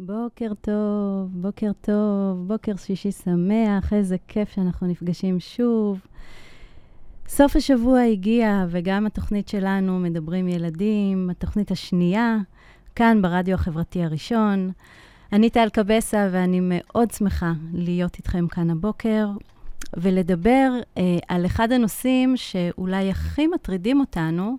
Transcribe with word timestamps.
בוקר 0.00 0.52
טוב, 0.60 1.28
בוקר 1.32 1.70
טוב, 1.80 2.48
בוקר 2.48 2.76
שישי 2.76 3.12
שמח, 3.12 3.92
איזה 3.92 4.16
כיף 4.28 4.50
שאנחנו 4.54 4.86
נפגשים 4.86 5.40
שוב. 5.40 6.00
סוף 7.28 7.56
השבוע 7.56 8.00
הגיע, 8.00 8.66
וגם 8.68 9.06
התוכנית 9.06 9.48
שלנו, 9.48 9.98
מדברים 9.98 10.48
ילדים, 10.48 11.30
התוכנית 11.30 11.70
השנייה, 11.70 12.38
כאן 12.94 13.22
ברדיו 13.22 13.54
החברתי 13.54 14.04
הראשון. 14.04 14.70
אני 15.32 15.50
טל 15.50 15.68
קבסה, 15.68 16.28
ואני 16.32 16.60
מאוד 16.62 17.10
שמחה 17.10 17.52
להיות 17.72 18.16
איתכם 18.18 18.48
כאן 18.48 18.70
הבוקר, 18.70 19.28
ולדבר 19.96 20.70
אה, 20.98 21.18
על 21.28 21.46
אחד 21.46 21.72
הנושאים 21.72 22.36
שאולי 22.36 23.10
הכי 23.10 23.46
מטרידים 23.46 24.00
אותנו, 24.00 24.56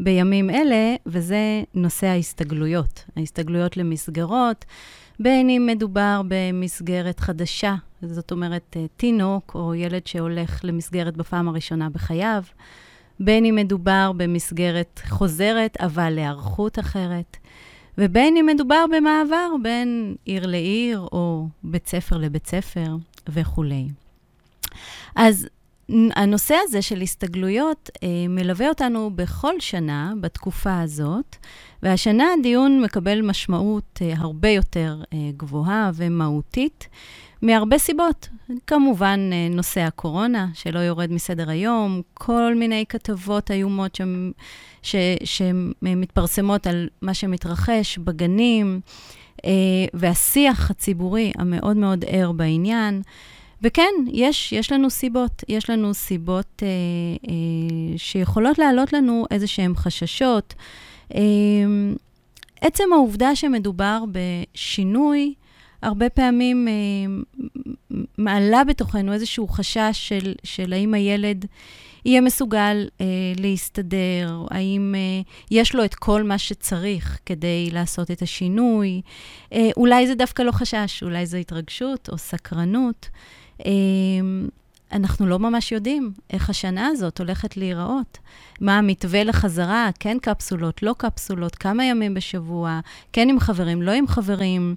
בימים 0.00 0.50
אלה, 0.50 0.94
וזה 1.06 1.62
נושא 1.74 2.06
ההסתגלויות. 2.06 3.04
ההסתגלויות 3.16 3.76
למסגרות, 3.76 4.64
בין 5.20 5.50
אם 5.50 5.68
מדובר 5.72 6.22
במסגרת 6.28 7.20
חדשה, 7.20 7.74
זאת 8.02 8.32
אומרת 8.32 8.76
אה, 8.76 8.86
תינוק 8.96 9.52
או 9.54 9.74
ילד 9.74 10.06
שהולך 10.06 10.60
למסגרת 10.64 11.16
בפעם 11.16 11.48
הראשונה 11.48 11.90
בחייו, 11.90 12.42
בין 13.20 13.44
אם 13.44 13.54
מדובר 13.54 14.12
במסגרת 14.16 15.00
חוזרת, 15.08 15.76
אבל 15.80 16.10
להיערכות 16.10 16.78
אחרת, 16.78 17.36
ובין 17.98 18.36
אם 18.36 18.46
מדובר 18.46 18.84
במעבר 18.96 19.48
בין 19.62 20.14
עיר 20.24 20.46
לעיר 20.46 20.98
או 20.98 21.48
בית 21.62 21.88
ספר 21.88 22.16
לבית 22.16 22.46
ספר 22.46 22.96
וכולי. 23.28 23.88
אז 25.16 25.48
הנושא 25.88 26.54
הזה 26.64 26.82
של 26.82 27.00
הסתגלויות 27.00 27.90
אה, 28.02 28.08
מלווה 28.28 28.68
אותנו 28.68 29.10
בכל 29.14 29.60
שנה 29.60 30.12
בתקופה 30.20 30.80
הזאת, 30.80 31.36
והשנה 31.82 32.24
הדיון 32.38 32.82
מקבל 32.82 33.22
משמעות 33.22 33.98
אה, 34.02 34.14
הרבה 34.16 34.48
יותר 34.48 35.02
אה, 35.12 35.18
גבוהה 35.36 35.90
ומהותית, 35.94 36.88
מהרבה 37.42 37.78
סיבות. 37.78 38.28
כמובן, 38.66 39.30
אה, 39.32 39.48
נושא 39.50 39.80
הקורונה, 39.80 40.48
שלא 40.54 40.78
יורד 40.78 41.12
מסדר 41.12 41.50
היום, 41.50 42.02
כל 42.14 42.54
מיני 42.54 42.84
כתבות 42.88 43.50
איומות 43.50 43.98
שמתפרסמות 45.24 46.66
על 46.66 46.88
מה 47.02 47.14
שמתרחש 47.14 47.98
בגנים, 47.98 48.80
אה, 49.44 49.50
והשיח 49.94 50.70
הציבורי 50.70 51.32
המאוד 51.38 51.76
מאוד 51.76 52.04
ער 52.08 52.32
בעניין. 52.32 53.02
וכן, 53.64 53.92
יש, 54.12 54.52
יש 54.52 54.72
לנו 54.72 54.90
סיבות. 54.90 55.44
יש 55.48 55.70
לנו 55.70 55.94
סיבות 55.94 56.62
אה, 56.62 56.68
אה, 57.30 57.98
שיכולות 57.98 58.58
להעלות 58.58 58.92
לנו 58.92 59.24
איזה 59.30 59.46
שהם 59.46 59.76
חששות. 59.76 60.54
אה, 61.14 61.20
עצם 62.60 62.84
העובדה 62.92 63.36
שמדובר 63.36 64.04
בשינוי, 64.12 65.34
הרבה 65.82 66.08
פעמים 66.08 66.68
אה, 66.68 66.74
מעלה 68.18 68.64
בתוכנו 68.64 69.12
איזשהו 69.12 69.48
חשש 69.48 69.90
של, 69.92 70.34
של 70.44 70.72
האם 70.72 70.94
הילד 70.94 71.46
יהיה 72.04 72.20
מסוגל 72.20 72.88
אה, 73.00 73.06
להסתדר, 73.36 74.46
האם 74.50 74.94
אה, 74.96 75.22
יש 75.50 75.74
לו 75.74 75.84
את 75.84 75.94
כל 75.94 76.22
מה 76.22 76.38
שצריך 76.38 77.18
כדי 77.26 77.68
לעשות 77.72 78.10
את 78.10 78.22
השינוי. 78.22 79.00
אה, 79.52 79.70
אולי 79.76 80.06
זה 80.06 80.14
דווקא 80.14 80.42
לא 80.42 80.52
חשש, 80.52 81.02
אולי 81.02 81.26
זו 81.26 81.36
התרגשות 81.36 82.08
או 82.12 82.18
סקרנות. 82.18 83.08
אמ, 83.08 83.12
אנחנו 84.94 85.26
לא 85.26 85.38
ממש 85.38 85.72
יודעים 85.72 86.12
איך 86.30 86.50
השנה 86.50 86.86
הזאת 86.86 87.18
הולכת 87.18 87.56
להיראות. 87.56 88.18
מה 88.60 88.78
המתווה 88.78 89.24
לחזרה, 89.24 89.90
כן 90.00 90.16
קפסולות, 90.22 90.82
לא 90.82 90.94
קפסולות, 90.98 91.54
כמה 91.54 91.84
ימים 91.84 92.14
בשבוע, 92.14 92.80
כן 93.12 93.28
עם 93.28 93.40
חברים, 93.40 93.82
לא 93.82 93.92
עם 93.92 94.06
חברים. 94.06 94.74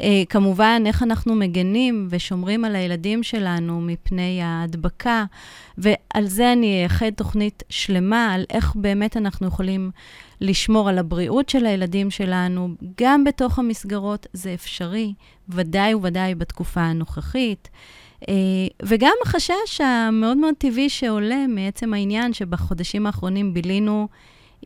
אה, 0.00 0.22
כמובן, 0.28 0.82
איך 0.86 1.02
אנחנו 1.02 1.34
מגנים 1.34 2.06
ושומרים 2.10 2.64
על 2.64 2.76
הילדים 2.76 3.22
שלנו 3.22 3.80
מפני 3.80 4.42
ההדבקה. 4.42 5.24
ועל 5.78 6.26
זה 6.26 6.52
אני 6.52 6.80
אייחד 6.80 7.10
תוכנית 7.10 7.62
שלמה, 7.68 8.34
על 8.34 8.44
איך 8.50 8.74
באמת 8.74 9.16
אנחנו 9.16 9.46
יכולים 9.46 9.90
לשמור 10.40 10.88
על 10.88 10.98
הבריאות 10.98 11.48
של 11.48 11.66
הילדים 11.66 12.10
שלנו, 12.10 12.68
גם 13.00 13.24
בתוך 13.24 13.58
המסגרות, 13.58 14.26
זה 14.32 14.54
אפשרי, 14.54 15.14
ודאי 15.48 15.94
וודאי 15.94 16.34
בתקופה 16.34 16.80
הנוכחית. 16.80 17.68
אה, 18.28 18.34
וגם 18.82 19.12
החשש 19.24 19.80
המאוד 19.80 20.36
מאוד 20.36 20.54
טבעי 20.58 20.88
שעולה 20.88 21.46
מעצם 21.48 21.94
העניין 21.94 22.32
שבחודשים 22.32 23.06
האחרונים 23.06 23.54
בילינו 23.54 24.08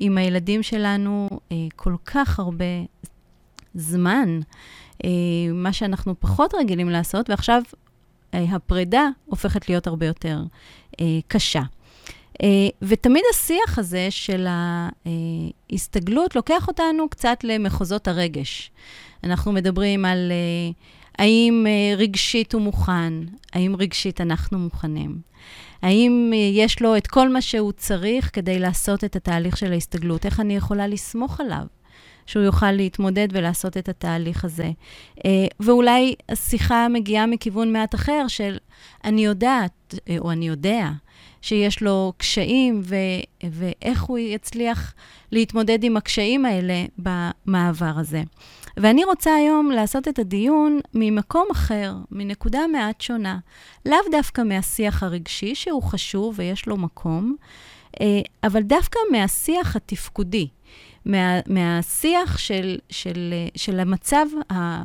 עם 0.00 0.18
הילדים 0.18 0.62
שלנו 0.62 1.28
אה, 1.52 1.56
כל 1.76 1.94
כך 2.04 2.38
הרבה 2.38 2.64
זמן, 3.74 4.40
אה, 5.04 5.10
מה 5.52 5.72
שאנחנו 5.72 6.20
פחות 6.20 6.54
רגילים 6.54 6.88
לעשות, 6.88 7.30
ועכשיו 7.30 7.62
הפרידה 8.32 9.08
הופכת 9.24 9.68
להיות 9.68 9.86
הרבה 9.86 10.06
יותר 10.06 10.42
קשה. 11.28 11.62
ותמיד 12.82 13.22
השיח 13.30 13.78
הזה 13.78 14.06
של 14.10 14.46
ההסתגלות 15.70 16.36
לוקח 16.36 16.68
אותנו 16.68 17.08
קצת 17.08 17.38
למחוזות 17.44 18.08
הרגש. 18.08 18.70
אנחנו 19.24 19.52
מדברים 19.52 20.04
על 20.04 20.32
האם 21.18 21.66
אה, 21.68 21.96
רגשית 21.96 22.52
הוא 22.52 22.62
מוכן? 22.62 23.12
האם 23.52 23.76
רגשית 23.78 24.20
אנחנו 24.20 24.58
מוכנים? 24.58 25.20
האם 25.82 26.30
אה, 26.34 26.38
יש 26.38 26.82
לו 26.82 26.96
את 26.96 27.06
כל 27.06 27.28
מה 27.28 27.42
שהוא 27.42 27.72
צריך 27.72 28.30
כדי 28.32 28.58
לעשות 28.58 29.04
את 29.04 29.16
התהליך 29.16 29.56
של 29.56 29.72
ההסתגלות? 29.72 30.26
איך 30.26 30.40
אני 30.40 30.56
יכולה 30.56 30.86
לסמוך 30.86 31.40
עליו? 31.40 31.66
שהוא 32.26 32.42
יוכל 32.42 32.72
להתמודד 32.72 33.28
ולעשות 33.32 33.76
את 33.76 33.88
התהליך 33.88 34.44
הזה. 34.44 34.70
אה, 35.24 35.46
ואולי 35.60 36.14
השיחה 36.28 36.88
מגיעה 36.88 37.26
מכיוון 37.26 37.72
מעט 37.72 37.94
אחר 37.94 38.24
של 38.28 38.56
אני 39.04 39.24
יודעת, 39.24 39.94
או 40.18 40.30
אני 40.30 40.48
יודע, 40.48 40.90
שיש 41.42 41.82
לו 41.82 42.12
קשיים, 42.16 42.82
ו- 42.84 43.46
ואיך 43.50 44.02
הוא 44.02 44.18
יצליח 44.18 44.94
להתמודד 45.32 45.84
עם 45.84 45.96
הקשיים 45.96 46.44
האלה 46.46 46.84
במעבר 46.98 47.92
הזה. 47.96 48.22
ואני 48.80 49.04
רוצה 49.04 49.34
היום 49.34 49.70
לעשות 49.70 50.08
את 50.08 50.18
הדיון 50.18 50.80
ממקום 50.94 51.46
אחר, 51.52 51.94
מנקודה 52.10 52.60
מעט 52.72 53.00
שונה. 53.00 53.38
לאו 53.86 53.98
דווקא 54.10 54.40
מהשיח 54.40 55.02
הרגשי, 55.02 55.54
שהוא 55.54 55.82
חשוב 55.82 56.34
ויש 56.38 56.66
לו 56.66 56.76
מקום, 56.76 57.36
אה, 58.00 58.20
אבל 58.44 58.62
דווקא 58.62 58.98
מהשיח 59.12 59.76
התפקודי. 59.76 60.48
מה, 61.04 61.40
מהשיח 61.46 62.38
של, 62.38 62.78
של, 62.90 63.34
של 63.56 63.80
המצב 63.80 64.26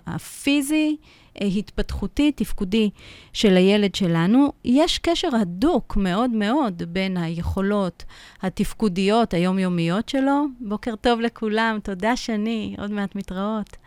הפיזי, 0.06 0.98
אה, 1.00 1.08
התפתחותי, 1.42 2.32
תפקודי 2.32 2.90
של 3.34 3.58
הילד 3.58 3.96
שלנו, 3.96 4.52
יש 4.66 5.00
קשר 5.00 5.36
הדוק 5.36 5.98
מאוד 5.98 6.32
מאוד 6.32 6.84
בין 6.88 7.18
היכולות 7.18 8.04
התפקודיות 8.42 9.34
היומיומיות 9.34 10.10
שלו. 10.10 10.46
בוקר 10.60 10.96
טוב 10.96 11.22
לכולם, 11.22 11.78
תודה 11.84 12.16
שני, 12.16 12.76
עוד 12.78 12.92
מעט 12.92 13.16
מתראות. 13.16 13.78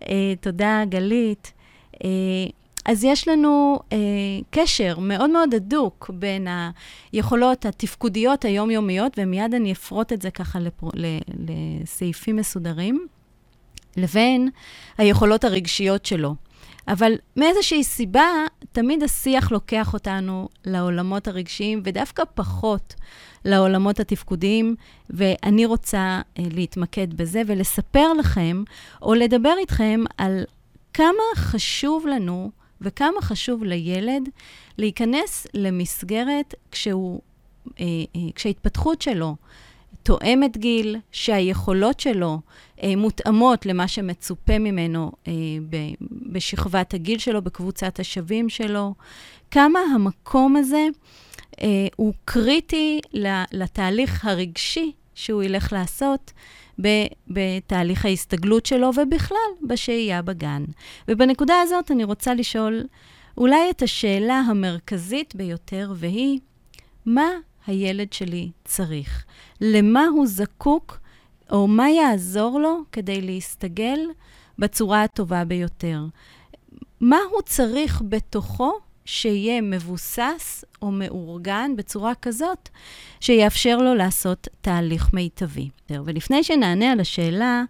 Uh, 0.00 0.06
תודה 0.40 0.82
גלית. 0.88 1.52
Uh, 1.94 1.98
אז 2.84 3.04
יש 3.04 3.28
לנו 3.28 3.78
uh, 3.90 3.94
קשר 4.50 4.98
מאוד 4.98 5.30
מאוד 5.30 5.54
הדוק 5.54 6.10
בין 6.14 6.48
היכולות 7.12 7.66
התפקודיות 7.66 8.44
היומיומיות, 8.44 9.18
ומיד 9.18 9.54
אני 9.54 9.72
אפרוט 9.72 10.12
את 10.12 10.22
זה 10.22 10.30
ככה 10.30 10.58
לפר... 10.60 10.88
לסעיפים 11.48 12.36
מסודרים, 12.36 13.06
לבין 13.96 14.48
היכולות 14.98 15.44
הרגשיות 15.44 16.06
שלו. 16.06 16.34
אבל 16.88 17.12
מאיזושהי 17.36 17.84
סיבה, 17.84 18.26
תמיד 18.72 19.02
השיח 19.02 19.52
לוקח 19.52 19.94
אותנו 19.94 20.48
לעולמות 20.64 21.28
הרגשיים, 21.28 21.82
ודווקא 21.84 22.22
פחות 22.34 22.94
לעולמות 23.44 24.00
התפקודיים, 24.00 24.74
ואני 25.10 25.66
רוצה 25.66 26.20
uh, 26.20 26.40
להתמקד 26.52 27.14
בזה 27.14 27.42
ולספר 27.46 28.12
לכם, 28.12 28.62
או 29.02 29.14
לדבר 29.14 29.54
איתכם 29.58 30.04
על 30.18 30.44
כמה 30.94 31.22
חשוב 31.36 32.06
לנו 32.06 32.50
וכמה 32.80 33.20
חשוב 33.20 33.64
לילד 33.64 34.28
להיכנס 34.78 35.46
למסגרת 35.54 36.54
כשהוא, 36.70 37.20
uh, 37.66 37.70
uh, 37.70 38.18
כשההתפתחות 38.34 39.02
שלו 39.02 39.36
תואמת 40.06 40.56
גיל, 40.56 40.96
שהיכולות 41.12 42.00
שלו 42.00 42.40
אה, 42.82 42.96
מותאמות 42.96 43.66
למה 43.66 43.88
שמצופה 43.88 44.58
ממנו 44.58 45.12
אה, 45.28 45.32
ב, 45.70 45.76
בשכבת 46.32 46.94
הגיל 46.94 47.18
שלו, 47.18 47.42
בקבוצת 47.42 48.00
השווים 48.00 48.48
שלו. 48.48 48.94
כמה 49.50 49.78
המקום 49.94 50.56
הזה 50.56 50.86
אה, 51.60 51.86
הוא 51.96 52.12
קריטי 52.24 53.00
לתהליך 53.52 54.24
הרגשי 54.24 54.92
שהוא 55.14 55.42
ילך 55.42 55.72
לעשות 55.72 56.32
בתהליך 57.28 58.04
ההסתגלות 58.04 58.66
שלו, 58.66 58.90
ובכלל 58.96 59.66
בשהייה 59.68 60.22
בגן. 60.22 60.64
ובנקודה 61.08 61.60
הזאת 61.62 61.90
אני 61.90 62.04
רוצה 62.04 62.34
לשאול 62.34 62.84
אולי 63.38 63.70
את 63.70 63.82
השאלה 63.82 64.34
המרכזית 64.34 65.34
ביותר, 65.36 65.92
והיא, 65.96 66.38
מה 67.06 67.28
הילד 67.66 68.12
שלי 68.12 68.50
צריך? 68.64 69.24
למה 69.60 70.06
הוא 70.06 70.26
זקוק, 70.26 70.98
או 71.50 71.66
מה 71.66 71.90
יעזור 71.90 72.60
לו 72.60 72.82
כדי 72.92 73.20
להסתגל 73.20 73.98
בצורה 74.58 75.02
הטובה 75.02 75.44
ביותר. 75.44 76.00
מה 77.00 77.18
הוא 77.30 77.42
צריך 77.42 78.02
בתוכו 78.08 78.72
שיהיה 79.06 79.60
מבוסס 79.60 80.64
או 80.82 80.90
מאורגן 80.90 81.70
בצורה 81.76 82.14
כזאת 82.14 82.68
שיאפשר 83.20 83.78
לו 83.78 83.94
לעשות 83.94 84.48
תהליך 84.60 85.12
מיטבי. 85.12 85.68
ולפני 85.90 86.44
שנענה 86.44 86.92
על 86.92 87.00
השאלה, 87.00 87.64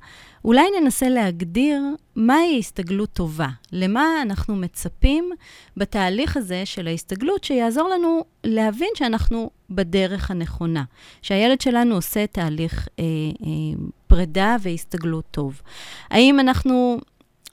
אולי 0.44 0.66
ננסה 0.80 1.08
להגדיר 1.08 1.82
מהי 2.16 2.58
הסתגלות 2.58 3.12
טובה, 3.12 3.48
למה 3.72 4.22
אנחנו 4.22 4.56
מצפים 4.56 5.30
בתהליך 5.76 6.36
הזה 6.36 6.62
של 6.66 6.86
ההסתגלות, 6.86 7.44
שיעזור 7.44 7.88
לנו 7.88 8.24
להבין 8.44 8.88
שאנחנו 8.94 9.50
בדרך 9.70 10.30
הנכונה, 10.30 10.84
שהילד 11.22 11.60
שלנו 11.60 11.94
עושה 11.94 12.26
תהליך 12.26 12.88
אה, 12.98 13.04
אה, 13.42 13.84
פרידה 14.06 14.56
והסתגלות 14.60 15.24
טוב. 15.30 15.62
האם 16.10 16.40
אנחנו 16.40 16.98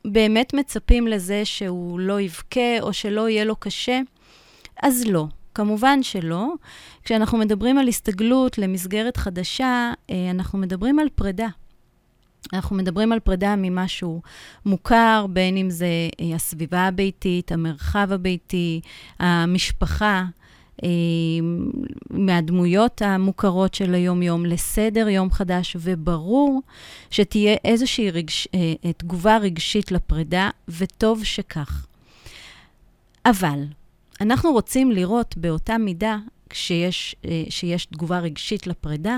באמת 0.05 0.53
מצפים 0.53 1.07
לזה 1.07 1.45
שהוא 1.45 1.99
לא 1.99 2.21
יבכה 2.21 2.79
או 2.81 2.93
שלא 2.93 3.29
יהיה 3.29 3.45
לו 3.45 3.55
קשה? 3.55 3.99
אז 4.83 5.05
לא. 5.07 5.27
כמובן 5.55 6.03
שלא. 6.03 6.53
כשאנחנו 7.03 7.37
מדברים 7.37 7.77
על 7.77 7.87
הסתגלות 7.87 8.57
למסגרת 8.57 9.17
חדשה, 9.17 9.93
אה, 10.09 10.31
אנחנו 10.31 10.59
מדברים 10.59 10.99
על 10.99 11.07
פרידה. 11.15 11.47
אנחנו 12.53 12.75
מדברים 12.75 13.11
על 13.11 13.19
פרידה 13.19 13.55
ממשהו 13.57 14.21
מוכר, 14.65 15.25
בין 15.29 15.57
אם 15.57 15.69
זה 15.69 15.87
אה, 16.19 16.35
הסביבה 16.35 16.87
הביתית, 16.87 17.51
המרחב 17.51 18.07
הביתי, 18.11 18.81
המשפחה, 19.19 20.25
מהדמויות 22.09 23.01
המוכרות 23.01 23.73
של 23.73 23.93
היום-יום 23.93 24.45
לסדר 24.45 25.09
יום 25.09 25.31
חדש, 25.31 25.77
וברור 25.79 26.61
שתהיה 27.11 27.55
איזושהי 27.65 28.11
רגש, 28.11 28.47
אה, 28.53 28.93
תגובה 28.97 29.37
רגשית 29.37 29.91
לפרידה, 29.91 30.49
וטוב 30.67 31.23
שכך. 31.23 31.85
אבל 33.25 33.63
אנחנו 34.21 34.51
רוצים 34.51 34.91
לראות 34.91 35.37
באותה 35.37 35.77
מידה, 35.77 36.17
כשיש 36.49 37.15
שיש 37.49 37.85
תגובה 37.85 38.19
רגשית 38.19 38.67
לפרידה, 38.67 39.17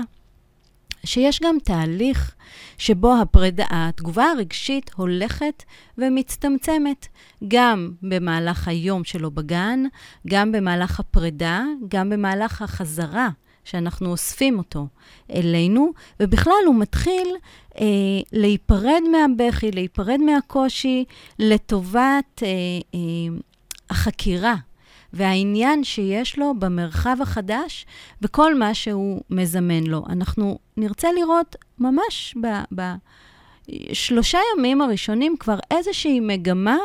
שיש 1.06 1.40
גם 1.42 1.56
תהליך 1.64 2.34
שבו 2.78 3.14
הפרידה, 3.22 3.64
התגובה 3.70 4.24
הרגשית 4.24 4.90
הולכת 4.96 5.62
ומצטמצמת, 5.98 7.06
גם 7.48 7.90
במהלך 8.02 8.68
היום 8.68 9.04
שלו 9.04 9.30
בגן, 9.30 9.84
גם 10.26 10.52
במהלך 10.52 11.00
הפרידה, 11.00 11.64
גם 11.88 12.10
במהלך 12.10 12.62
החזרה 12.62 13.28
שאנחנו 13.64 14.10
אוספים 14.10 14.58
אותו 14.58 14.86
אלינו, 15.34 15.92
ובכלל 16.20 16.52
הוא 16.66 16.74
מתחיל 16.74 17.28
אה, 17.80 17.86
להיפרד 18.32 19.02
מהבכי, 19.12 19.70
להיפרד 19.70 20.20
מהקושי, 20.20 21.04
לטובת 21.38 22.42
אה, 22.42 22.48
אה, 22.94 23.36
החקירה 23.90 24.54
והעניין 25.16 25.84
שיש 25.84 26.38
לו 26.38 26.54
במרחב 26.58 27.16
החדש 27.20 27.86
וכל 28.22 28.58
מה 28.58 28.74
שהוא 28.74 29.22
מזמן 29.30 29.84
לו. 29.84 30.04
אנחנו 30.08 30.58
נרצה 30.76 31.08
לראות 31.12 31.56
ממש 31.78 32.36
בשלושה 33.68 34.38
ימים 34.56 34.82
הראשונים 34.82 35.36
כבר 35.40 35.58
איזושהי 35.70 36.20
מגמה 36.20 36.76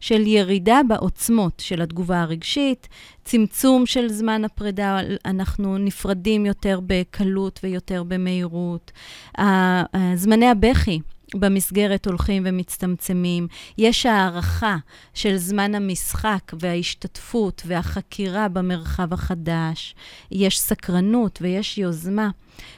של 0.00 0.26
ירידה 0.26 0.80
בעוצמות 0.88 1.60
של 1.60 1.82
התגובה 1.82 2.20
הרגשית, 2.20 2.88
צמצום 3.24 3.86
של 3.86 4.08
זמן 4.08 4.44
הפרידה, 4.44 4.98
אנחנו 5.24 5.78
נפרדים 5.78 6.46
יותר 6.46 6.80
בקלות 6.86 7.60
ויותר 7.62 8.02
במהירות. 8.02 8.92
זמני 10.14 10.48
הבכי. 10.48 11.00
במסגרת 11.34 12.06
הולכים 12.06 12.42
ומצטמצמים. 12.46 13.48
יש 13.78 14.06
הערכה 14.06 14.76
של 15.14 15.36
זמן 15.36 15.74
המשחק 15.74 16.52
וההשתתפות 16.60 17.62
והחקירה 17.66 18.48
במרחב 18.48 19.12
החדש. 19.12 19.94
יש 20.30 20.60
סקרנות 20.60 21.38
ויש 21.42 21.78
יוזמה, 21.78 22.30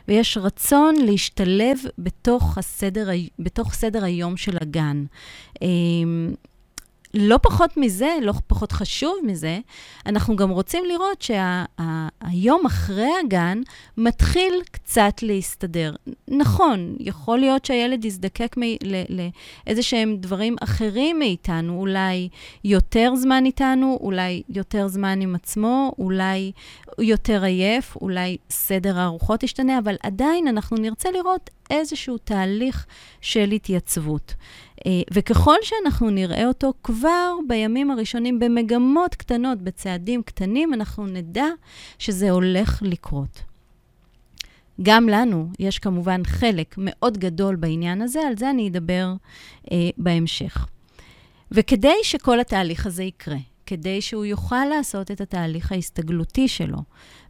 ויש 0.09 0.39
רצון 0.39 0.95
להשתלב 0.97 1.79
בתוך, 1.99 2.59
הסדר, 2.59 3.09
בתוך 3.39 3.75
סדר 3.75 4.05
היום 4.05 4.37
של 4.37 4.57
הגן. 4.61 5.05
לא 7.15 7.39
פחות 7.43 7.77
מזה, 7.77 8.17
לא 8.23 8.33
פחות 8.47 8.73
חשוב 8.73 9.15
מזה, 9.23 9.59
אנחנו 10.07 10.37
גם 10.37 10.51
רוצים 10.51 10.85
לראות 10.85 11.23
שהיום 11.23 12.61
שה, 12.63 12.67
אחרי 12.67 13.11
הגן 13.25 13.61
מתחיל 13.97 14.55
קצת 14.71 15.15
להסתדר. 15.23 15.95
נכון, 16.29 16.97
יכול 17.01 17.39
להיות 17.39 17.65
שהילד 17.65 18.05
יזדקק 18.05 18.57
לאיזה 19.09 19.83
שהם 19.83 20.17
דברים 20.17 20.57
אחרים 20.61 21.19
מאיתנו, 21.19 21.81
אולי 21.81 22.29
יותר 22.65 23.13
זמן 23.17 23.45
איתנו, 23.45 23.99
אולי 24.01 24.43
יותר 24.49 24.89
זמן 24.89 25.21
עם 25.21 25.35
עצמו, 25.35 25.93
אולי 25.99 26.53
יותר 26.99 27.45
עייף, 27.45 27.97
אולי 27.97 28.37
סדר 28.51 28.99
הארוחות 28.99 29.43
ישתנה, 29.43 29.79
אבל 29.79 29.97
עדיין 30.03 30.49
אנחנו 30.49 30.77
נרצה 30.77 31.11
לראות 31.11 31.51
איזשהו 31.71 32.19
תהליך 32.19 32.87
של 33.21 33.51
התייצבות. 33.51 34.35
אה, 34.87 34.93
וככל 35.13 35.57
שאנחנו 35.63 36.11
נראה 36.11 36.47
אותו 36.47 36.73
כבר 36.83 37.35
בימים 37.49 37.91
הראשונים 37.91 38.39
במגמות 38.39 39.15
קטנות, 39.15 39.63
בצעדים 39.63 40.23
קטנים, 40.23 40.75
אנחנו 40.75 41.07
נדע 41.07 41.47
שזה 41.99 42.31
הולך 42.31 42.83
לקרות. 42.83 43.43
גם 44.83 45.09
לנו 45.09 45.49
יש 45.59 45.79
כמובן 45.79 46.25
חלק 46.25 46.75
מאוד 46.79 47.19
גדול 47.19 47.57
בעניין 47.57 48.03
הזה, 48.03 48.21
על 48.21 48.37
זה 48.37 48.51
אני 48.51 48.69
אדבר 48.69 49.15
אה, 49.73 49.77
בהמשך. 49.99 50.67
וכדי 51.51 51.95
שכל 52.03 52.41
התהליך 52.41 52.87
הזה 52.87 53.03
יקרה, 53.03 53.37
כדי 53.67 54.03
שהוא 54.03 54.25
יוכל 54.25 54.65
לעשות 54.65 55.11
את 55.11 55.21
התהליך 55.21 55.73
ההסתגלותי 55.73 56.49
שלו 56.49 56.79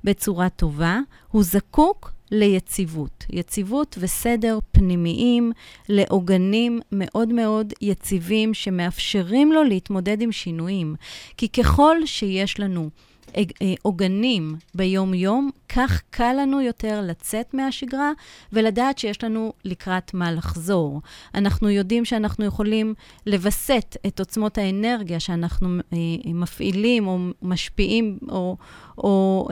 בצורה 0.04 0.48
טובה, 0.48 0.98
הוא 1.28 1.42
זקוק 1.42 2.12
ליציבות. 2.30 3.24
יציבות 3.30 3.98
וסדר 4.00 4.58
פנימיים 4.72 5.52
לעוגנים 5.88 6.80
מאוד 6.92 7.28
מאוד 7.28 7.72
יציבים 7.80 8.54
שמאפשרים 8.54 9.52
לו 9.52 9.64
להתמודד 9.64 10.22
עם 10.22 10.32
שינויים. 10.32 10.94
כי 11.36 11.48
ככל 11.48 11.96
שיש 12.04 12.60
לנו 12.60 12.90
אה, 13.36 13.42
אה, 13.62 13.74
עוגנים 13.82 14.56
ביום-יום, 14.74 15.50
כך 15.68 16.02
קל 16.10 16.34
לנו 16.40 16.60
יותר 16.60 17.00
לצאת 17.04 17.54
מהשגרה 17.54 18.12
ולדעת 18.52 18.98
שיש 18.98 19.24
לנו 19.24 19.52
לקראת 19.64 20.14
מה 20.14 20.32
לחזור. 20.32 21.00
אנחנו 21.34 21.70
יודעים 21.70 22.04
שאנחנו 22.04 22.44
יכולים 22.44 22.94
לווסת 23.26 23.96
את 24.06 24.20
עוצמות 24.20 24.58
האנרגיה 24.58 25.20
שאנחנו 25.20 25.68
אה, 25.92 25.98
מפעילים 26.34 27.06
או 27.06 27.18
משפיעים 27.42 28.18
או, 28.28 28.56
או 28.98 29.48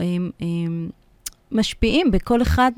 משפיעים 1.51 2.11
בכל 2.11 2.41
אחד 2.41 2.71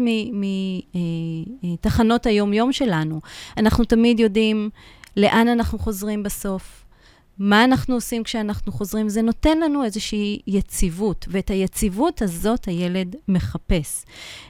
מתחנות 1.64 2.26
היום-יום 2.26 2.74
שלנו. 2.74 3.22
אנחנו 3.58 3.84
תמיד 3.84 4.20
יודעים 4.20 4.70
לאן 5.18 5.48
אנחנו 5.48 5.80
חוזרים 5.80 6.24
בסוף, 6.24 6.86
מה 7.40 7.64
אנחנו 7.64 7.96
עושים 7.96 8.24
כשאנחנו 8.24 8.72
חוזרים, 8.72 9.10
זה 9.10 9.22
נותן 9.22 9.60
לנו 9.60 9.84
איזושהי 9.84 10.40
יציבות, 10.48 11.26
ואת 11.30 11.50
היציבות 11.50 12.22
הזאת 12.22 12.66
הילד 12.66 13.16
מחפש. 13.28 14.06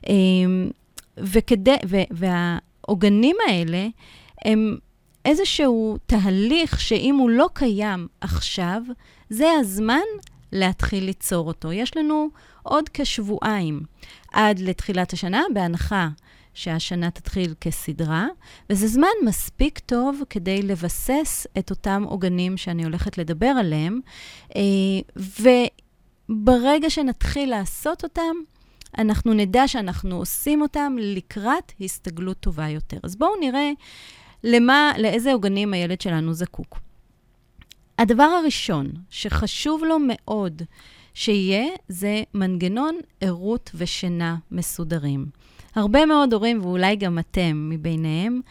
אמ, 0.07 0.69
וכדי, 1.17 1.75
והעוגנים 2.11 3.35
האלה 3.47 3.87
הם 4.45 4.77
איזשהו 5.25 5.97
תהליך 6.05 6.81
שאם 6.81 7.15
הוא 7.15 7.29
לא 7.29 7.49
קיים 7.53 8.07
עכשיו, 8.21 8.81
זה 9.29 9.51
הזמן 9.59 10.07
להתחיל 10.51 11.03
ליצור 11.03 11.47
אותו. 11.47 11.71
יש 11.71 11.97
לנו 11.97 12.29
עוד 12.63 12.89
כשבועיים 12.89 13.81
עד 14.33 14.59
לתחילת 14.59 15.13
השנה, 15.13 15.43
בהנחה 15.53 16.09
שהשנה 16.53 17.11
תתחיל 17.11 17.53
כסדרה, 17.61 18.27
וזה 18.69 18.87
זמן 18.87 19.07
מספיק 19.25 19.79
טוב 19.79 20.21
כדי 20.29 20.61
לבסס 20.61 21.47
את 21.57 21.69
אותם 21.69 22.03
עוגנים 22.07 22.57
שאני 22.57 22.83
הולכת 22.83 23.17
לדבר 23.17 23.47
עליהם, 23.59 23.99
אה, 24.55 24.61
וברגע 26.29 26.89
שנתחיל 26.89 27.49
לעשות 27.49 28.03
אותם, 28.03 28.35
אנחנו 28.97 29.33
נדע 29.33 29.67
שאנחנו 29.67 30.15
עושים 30.15 30.61
אותם 30.61 30.95
לקראת 30.99 31.71
הסתגלות 31.81 32.37
טובה 32.39 32.69
יותר. 32.69 32.97
אז 33.03 33.15
בואו 33.15 33.39
נראה 33.39 33.71
למה, 34.43 34.91
לאיזה 34.97 35.33
עוגנים 35.33 35.73
הילד 35.73 36.01
שלנו 36.01 36.33
זקוק. 36.33 36.79
הדבר 37.99 38.23
הראשון 38.23 38.91
שחשוב 39.09 39.83
לו 39.83 39.97
מאוד 40.07 40.61
שיהיה, 41.13 41.65
זה 41.87 42.23
מנגנון 42.33 42.97
ערות 43.21 43.71
ושינה 43.75 44.35
מסודרים. 44.51 45.25
הרבה 45.75 46.05
מאוד 46.05 46.33
הורים, 46.33 46.61
ואולי 46.61 46.95
גם 46.95 47.19
אתם 47.19 47.69
מביניהם, 47.69 48.41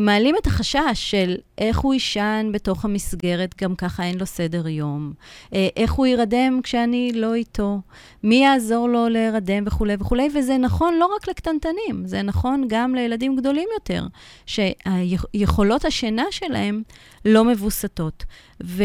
מעלים 0.00 0.34
את 0.40 0.46
החשש 0.46 0.78
של 0.94 1.36
איך 1.58 1.78
הוא 1.78 1.94
יישן 1.94 2.50
בתוך 2.52 2.84
המסגרת, 2.84 3.54
גם 3.62 3.74
ככה 3.74 4.02
אין 4.02 4.18
לו 4.18 4.26
סדר 4.26 4.68
יום, 4.68 5.12
אה, 5.54 5.68
איך 5.76 5.92
הוא 5.92 6.06
יירדם 6.06 6.60
כשאני 6.62 7.12
לא 7.14 7.34
איתו, 7.34 7.80
מי 8.22 8.34
יעזור 8.34 8.88
לו 8.88 9.08
להירדם 9.08 9.64
וכולי 9.66 9.94
וכולי, 10.00 10.28
וזה 10.34 10.56
נכון 10.58 10.94
לא 10.94 11.08
רק 11.16 11.28
לקטנטנים, 11.28 12.02
זה 12.04 12.22
נכון 12.22 12.64
גם 12.68 12.94
לילדים 12.94 13.36
גדולים 13.36 13.68
יותר, 13.74 14.06
שיכולות 14.46 15.84
השינה 15.84 16.24
שלהם 16.30 16.82
לא 17.24 17.44
מבוסתות. 17.44 18.24
ו... 18.64 18.84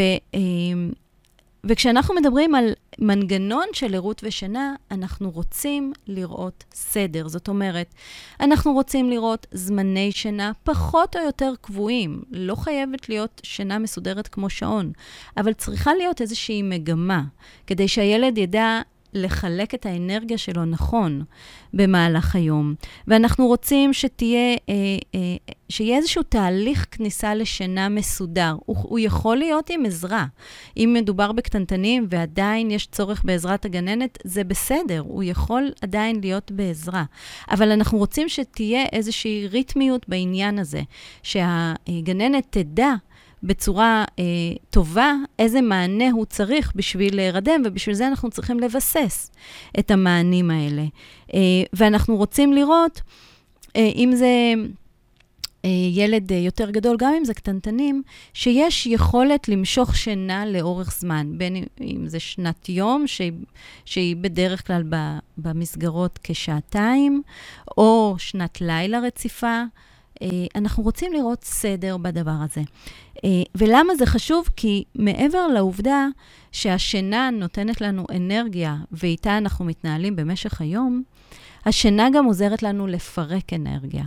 וכשאנחנו 1.64 2.14
מדברים 2.14 2.54
על 2.54 2.72
מנגנון 2.98 3.66
של 3.72 3.94
ערות 3.94 4.20
ושינה, 4.24 4.74
אנחנו 4.90 5.30
רוצים 5.30 5.92
לראות 6.06 6.64
סדר. 6.74 7.28
זאת 7.28 7.48
אומרת, 7.48 7.94
אנחנו 8.40 8.72
רוצים 8.72 9.10
לראות 9.10 9.46
זמני 9.50 10.12
שינה 10.12 10.52
פחות 10.64 11.16
או 11.16 11.22
יותר 11.22 11.52
קבועים. 11.60 12.22
לא 12.30 12.54
חייבת 12.54 13.08
להיות 13.08 13.40
שינה 13.44 13.78
מסודרת 13.78 14.28
כמו 14.28 14.50
שעון, 14.50 14.92
אבל 15.36 15.52
צריכה 15.52 15.94
להיות 15.94 16.20
איזושהי 16.20 16.62
מגמה, 16.62 17.22
כדי 17.66 17.88
שהילד 17.88 18.38
ידע 18.38 18.80
לחלק 19.14 19.74
את 19.74 19.86
האנרגיה 19.86 20.38
שלו 20.38 20.64
נכון 20.64 21.24
במהלך 21.74 22.36
היום. 22.36 22.74
ואנחנו 23.06 23.46
רוצים 23.46 23.92
שתהיה, 23.92 24.56
אה, 24.68 24.74
אה, 25.14 25.36
שיהיה 25.68 25.96
איזשהו 25.96 26.22
תהליך 26.22 26.86
כניסה 26.90 27.34
לשינה 27.34 27.88
מסודר. 27.88 28.56
הוא, 28.66 28.76
הוא 28.82 28.98
יכול 28.98 29.36
להיות 29.36 29.70
עם 29.70 29.86
עזרה. 29.86 30.26
אם 30.76 30.96
מדובר 30.98 31.32
בקטנטנים 31.32 32.06
ועדיין 32.10 32.70
יש 32.70 32.86
צורך 32.86 33.22
בעזרת 33.24 33.64
הגננת, 33.64 34.18
זה 34.24 34.44
בסדר, 34.44 35.02
הוא 35.06 35.22
יכול 35.22 35.72
עדיין 35.82 36.20
להיות 36.20 36.50
בעזרה. 36.50 37.04
אבל 37.50 37.72
אנחנו 37.72 37.98
רוצים 37.98 38.28
שתהיה 38.28 38.84
איזושהי 38.92 39.48
ריתמיות 39.48 40.08
בעניין 40.08 40.58
הזה, 40.58 40.80
שהגננת 41.22 42.46
תדע 42.50 42.94
בצורה 43.42 44.04
אה, 44.18 44.24
טובה 44.70 45.12
איזה 45.38 45.60
מענה 45.60 46.10
הוא 46.10 46.24
צריך 46.24 46.72
בשביל 46.76 47.16
להירדם, 47.16 47.62
ובשביל 47.64 47.94
זה 47.94 48.08
אנחנו 48.08 48.30
צריכים 48.30 48.60
לבסס 48.60 49.30
את 49.78 49.90
המענים 49.90 50.50
האלה. 50.50 50.84
אה, 51.34 51.40
ואנחנו 51.72 52.16
רוצים 52.16 52.52
לראות, 52.52 53.00
אה, 53.76 53.90
אם 53.94 54.12
זה... 54.14 54.54
אה, 55.64 55.70
ילד 55.92 56.32
אה, 56.32 56.38
יותר 56.38 56.70
גדול, 56.70 56.96
גם 56.96 57.14
אם 57.18 57.24
זה 57.24 57.34
קטנטנים, 57.34 58.02
שיש 58.34 58.86
יכולת 58.86 59.48
למשוך 59.48 59.96
שינה 59.96 60.46
לאורך 60.46 60.92
זמן, 60.98 61.32
בין 61.38 61.56
אם 61.80 62.06
זה 62.06 62.20
שנת 62.20 62.68
יום, 62.68 63.04
שהיא, 63.84 64.16
בדרך 64.16 64.66
כלל 64.66 64.82
במסגרות 65.38 66.18
כשעתיים, 66.22 67.22
או 67.78 68.14
שנת 68.18 68.60
לילה 68.60 69.00
רציפה. 69.00 69.62
אה, 70.22 70.28
אנחנו 70.54 70.82
רוצים 70.82 71.12
לראות 71.12 71.44
סדר 71.44 71.96
בדבר 71.96 72.36
הזה. 72.44 72.60
אה, 73.24 73.30
ולמה 73.54 73.94
זה 73.94 74.06
חשוב? 74.06 74.48
כי 74.56 74.84
מעבר 74.94 75.46
לעובדה 75.46 76.06
שהשינה 76.52 77.30
נותנת 77.32 77.80
לנו 77.80 78.06
אנרגיה 78.16 78.76
ואיתה 78.92 79.38
אנחנו 79.38 79.64
מתנהלים 79.64 80.16
במשך 80.16 80.60
היום, 80.60 81.02
השינה 81.66 82.08
גם 82.12 82.24
עוזרת 82.24 82.62
לנו 82.62 82.86
לפרק 82.86 83.52
אנרגיה. 83.52 84.04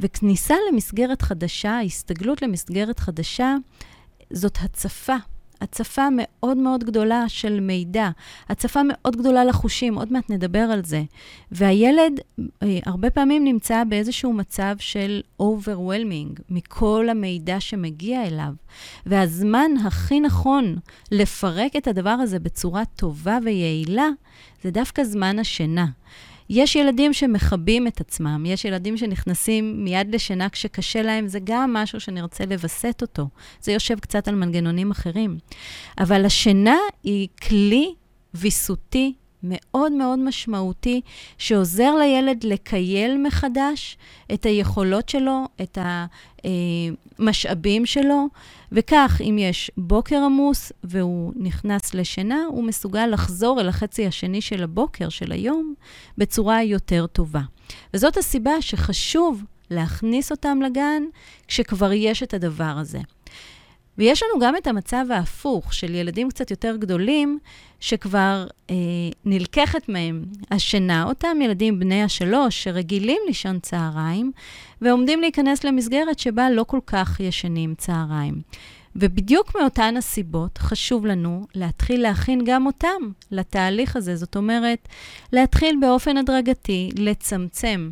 וכניסה 0.00 0.54
למסגרת 0.72 1.22
חדשה, 1.22 1.80
הסתגלות 1.80 2.42
למסגרת 2.42 2.98
חדשה, 2.98 3.56
זאת 4.30 4.58
הצפה 4.62 5.16
הצפה 5.60 6.08
מאוד 6.12 6.56
מאוד 6.56 6.84
גדולה 6.84 7.24
של 7.28 7.60
מידע, 7.60 8.10
הצפה 8.48 8.80
מאוד 8.84 9.16
גדולה 9.16 9.44
לחושים, 9.44 9.94
עוד 9.94 10.12
מעט 10.12 10.30
נדבר 10.30 10.58
על 10.58 10.84
זה. 10.84 11.02
והילד 11.52 12.20
אה, 12.62 12.78
הרבה 12.86 13.10
פעמים 13.10 13.44
נמצא 13.44 13.84
באיזשהו 13.84 14.32
מצב 14.32 14.74
של 14.78 15.20
overwhelming 15.42 16.40
מכל 16.50 17.06
המידע 17.10 17.60
שמגיע 17.60 18.26
אליו. 18.26 18.52
והזמן 19.06 19.70
הכי 19.86 20.20
נכון 20.20 20.76
לפרק 21.12 21.76
את 21.76 21.86
הדבר 21.86 22.10
הזה 22.10 22.38
בצורה 22.38 22.84
טובה 22.84 23.38
ויעילה, 23.44 24.08
זה 24.62 24.70
דווקא 24.70 25.04
זמן 25.04 25.38
השינה. 25.38 25.86
יש 26.50 26.76
ילדים 26.76 27.12
שמכבים 27.12 27.86
את 27.86 28.00
עצמם, 28.00 28.44
יש 28.46 28.64
ילדים 28.64 28.96
שנכנסים 28.96 29.84
מיד 29.84 30.14
לשינה 30.14 30.48
כשקשה 30.48 31.02
להם, 31.02 31.26
זה 31.26 31.38
גם 31.44 31.72
משהו 31.72 32.00
שנרצה 32.00 32.44
לווסת 32.44 32.98
אותו. 33.02 33.28
זה 33.60 33.72
יושב 33.72 33.98
קצת 33.98 34.28
על 34.28 34.34
מנגנונים 34.34 34.90
אחרים. 34.90 35.38
אבל 35.98 36.24
השינה 36.24 36.76
היא 37.02 37.28
כלי 37.48 37.94
ויסותי 38.34 39.14
מאוד 39.44 39.92
מאוד 39.92 40.18
משמעותי, 40.18 41.00
שעוזר 41.38 41.94
לילד 41.94 42.44
לקייל 42.44 43.18
מחדש 43.18 43.98
את 44.34 44.46
היכולות 44.46 45.08
שלו, 45.08 45.44
את 45.62 45.78
המשאבים 47.18 47.86
שלו, 47.86 48.26
וכך, 48.72 49.20
אם 49.24 49.36
יש 49.38 49.70
בוקר 49.76 50.24
עמוס 50.24 50.72
והוא 50.84 51.32
נכנס 51.36 51.94
לשינה, 51.94 52.44
הוא 52.48 52.64
מסוגל 52.64 53.06
לחזור 53.06 53.60
אל 53.60 53.68
החצי 53.68 54.06
השני 54.06 54.40
של 54.40 54.62
הבוקר, 54.62 55.08
של 55.08 55.32
היום, 55.32 55.74
בצורה 56.18 56.62
יותר 56.62 57.06
טובה. 57.06 57.42
וזאת 57.94 58.16
הסיבה 58.16 58.52
שחשוב 58.60 59.42
להכניס 59.70 60.30
אותם 60.30 60.58
לגן 60.62 61.02
כשכבר 61.48 61.92
יש 61.92 62.22
את 62.22 62.34
הדבר 62.34 62.74
הזה. 62.78 63.00
ויש 63.98 64.22
לנו 64.22 64.40
גם 64.40 64.56
את 64.56 64.66
המצב 64.66 65.04
ההפוך 65.10 65.74
של 65.74 65.94
ילדים 65.94 66.28
קצת 66.28 66.50
יותר 66.50 66.76
גדולים, 66.76 67.38
שכבר 67.80 68.46
אה, 68.70 68.74
נלקחת 69.24 69.88
מהם 69.88 70.24
השינה, 70.50 71.04
אותם 71.04 71.36
ילדים 71.42 71.80
בני 71.80 72.02
השלוש 72.02 72.64
שרגילים 72.64 73.18
לישון 73.26 73.58
צהריים, 73.60 74.32
ועומדים 74.80 75.20
להיכנס 75.20 75.64
למסגרת 75.64 76.18
שבה 76.18 76.50
לא 76.50 76.64
כל 76.64 76.80
כך 76.86 77.20
ישנים 77.20 77.74
צהריים. 77.78 78.42
ובדיוק 78.96 79.56
מאותן 79.60 79.96
הסיבות 79.96 80.58
חשוב 80.58 81.06
לנו 81.06 81.46
להתחיל 81.54 82.02
להכין 82.02 82.40
גם 82.44 82.66
אותם 82.66 83.02
לתהליך 83.30 83.96
הזה. 83.96 84.16
זאת 84.16 84.36
אומרת, 84.36 84.88
להתחיל 85.32 85.76
באופן 85.80 86.16
הדרגתי 86.16 86.90
לצמצם 86.98 87.90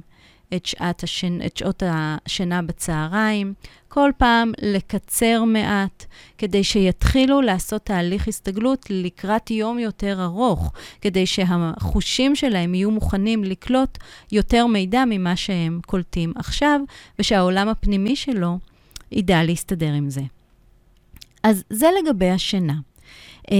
את, 0.56 0.66
שעת 0.66 1.02
השנ... 1.02 1.42
את 1.46 1.56
שעות 1.56 1.82
השינה 1.86 2.62
בצהריים, 2.62 3.54
כל 3.94 4.10
פעם 4.16 4.52
לקצר 4.62 5.44
מעט, 5.44 6.04
כדי 6.38 6.64
שיתחילו 6.64 7.40
לעשות 7.40 7.82
תהליך 7.84 8.28
הסתגלות 8.28 8.86
לקראת 8.90 9.50
יום 9.50 9.78
יותר 9.78 10.24
ארוך, 10.24 10.72
כדי 11.00 11.26
שהחושים 11.26 12.36
שלהם 12.36 12.74
יהיו 12.74 12.90
מוכנים 12.90 13.44
לקלוט 13.44 13.98
יותר 14.32 14.66
מידע 14.66 15.04
ממה 15.06 15.36
שהם 15.36 15.80
קולטים 15.86 16.32
עכשיו, 16.36 16.80
ושהעולם 17.18 17.68
הפנימי 17.68 18.16
שלו 18.16 18.58
ידע 19.12 19.42
להסתדר 19.42 19.92
עם 19.92 20.10
זה. 20.10 20.22
אז 21.42 21.64
זה 21.70 21.86
לגבי 22.02 22.30
השינה. 22.30 22.74
אה, 23.50 23.56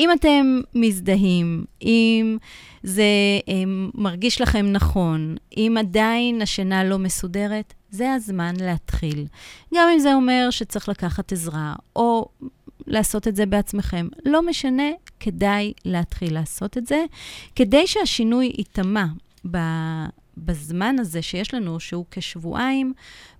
אם 0.00 0.12
אתם 0.12 0.60
מזדהים, 0.74 1.64
אם 1.82 2.36
זה 2.82 3.02
אה, 3.48 3.62
מרגיש 3.94 4.40
לכם 4.40 4.66
נכון, 4.72 5.36
אם 5.56 5.76
עדיין 5.78 6.42
השינה 6.42 6.84
לא 6.84 6.98
מסודרת, 6.98 7.74
זה 7.90 8.12
הזמן 8.12 8.54
להתחיל. 8.60 9.26
גם 9.74 9.88
אם 9.94 9.98
זה 9.98 10.14
אומר 10.14 10.48
שצריך 10.50 10.88
לקחת 10.88 11.32
עזרה, 11.32 11.74
או 11.96 12.28
לעשות 12.86 13.28
את 13.28 13.36
זה 13.36 13.46
בעצמכם. 13.46 14.08
לא 14.24 14.46
משנה, 14.46 14.90
כדאי 15.20 15.72
להתחיל 15.84 16.34
לעשות 16.34 16.78
את 16.78 16.86
זה, 16.86 17.04
כדי 17.54 17.86
שהשינוי 17.86 18.52
ייטמע 18.58 19.04
בזמן 20.36 20.98
הזה 20.98 21.22
שיש 21.22 21.54
לנו, 21.54 21.80
שהוא 21.80 22.04
כשבועיים, 22.10 22.92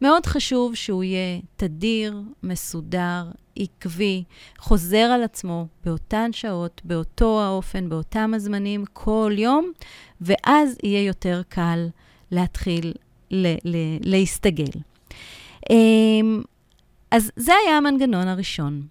מאוד 0.02 0.26
חשוב 0.26 0.74
שהוא 0.74 1.04
יהיה 1.04 1.40
תדיר, 1.56 2.22
מסודר, 2.42 3.24
עקבי, 3.56 4.24
חוזר 4.58 4.98
על 5.14 5.22
עצמו 5.22 5.66
באותן 5.84 6.32
שעות, 6.32 6.80
באותו 6.84 7.42
האופן, 7.42 7.88
באותם 7.88 8.32
הזמנים, 8.34 8.84
כל 8.92 9.32
יום, 9.36 9.72
ואז 10.20 10.78
יהיה 10.82 11.04
יותר 11.04 11.42
קל 11.48 11.88
להתחיל 12.30 12.92
ל- 13.30 13.54
ל- 13.64 13.98
להסתגל. 14.00 14.70
אמ, 15.70 16.42
אז 17.10 17.30
זה 17.36 17.52
היה 17.64 17.76
המנגנון 17.76 18.28
הראשון. 18.28 18.82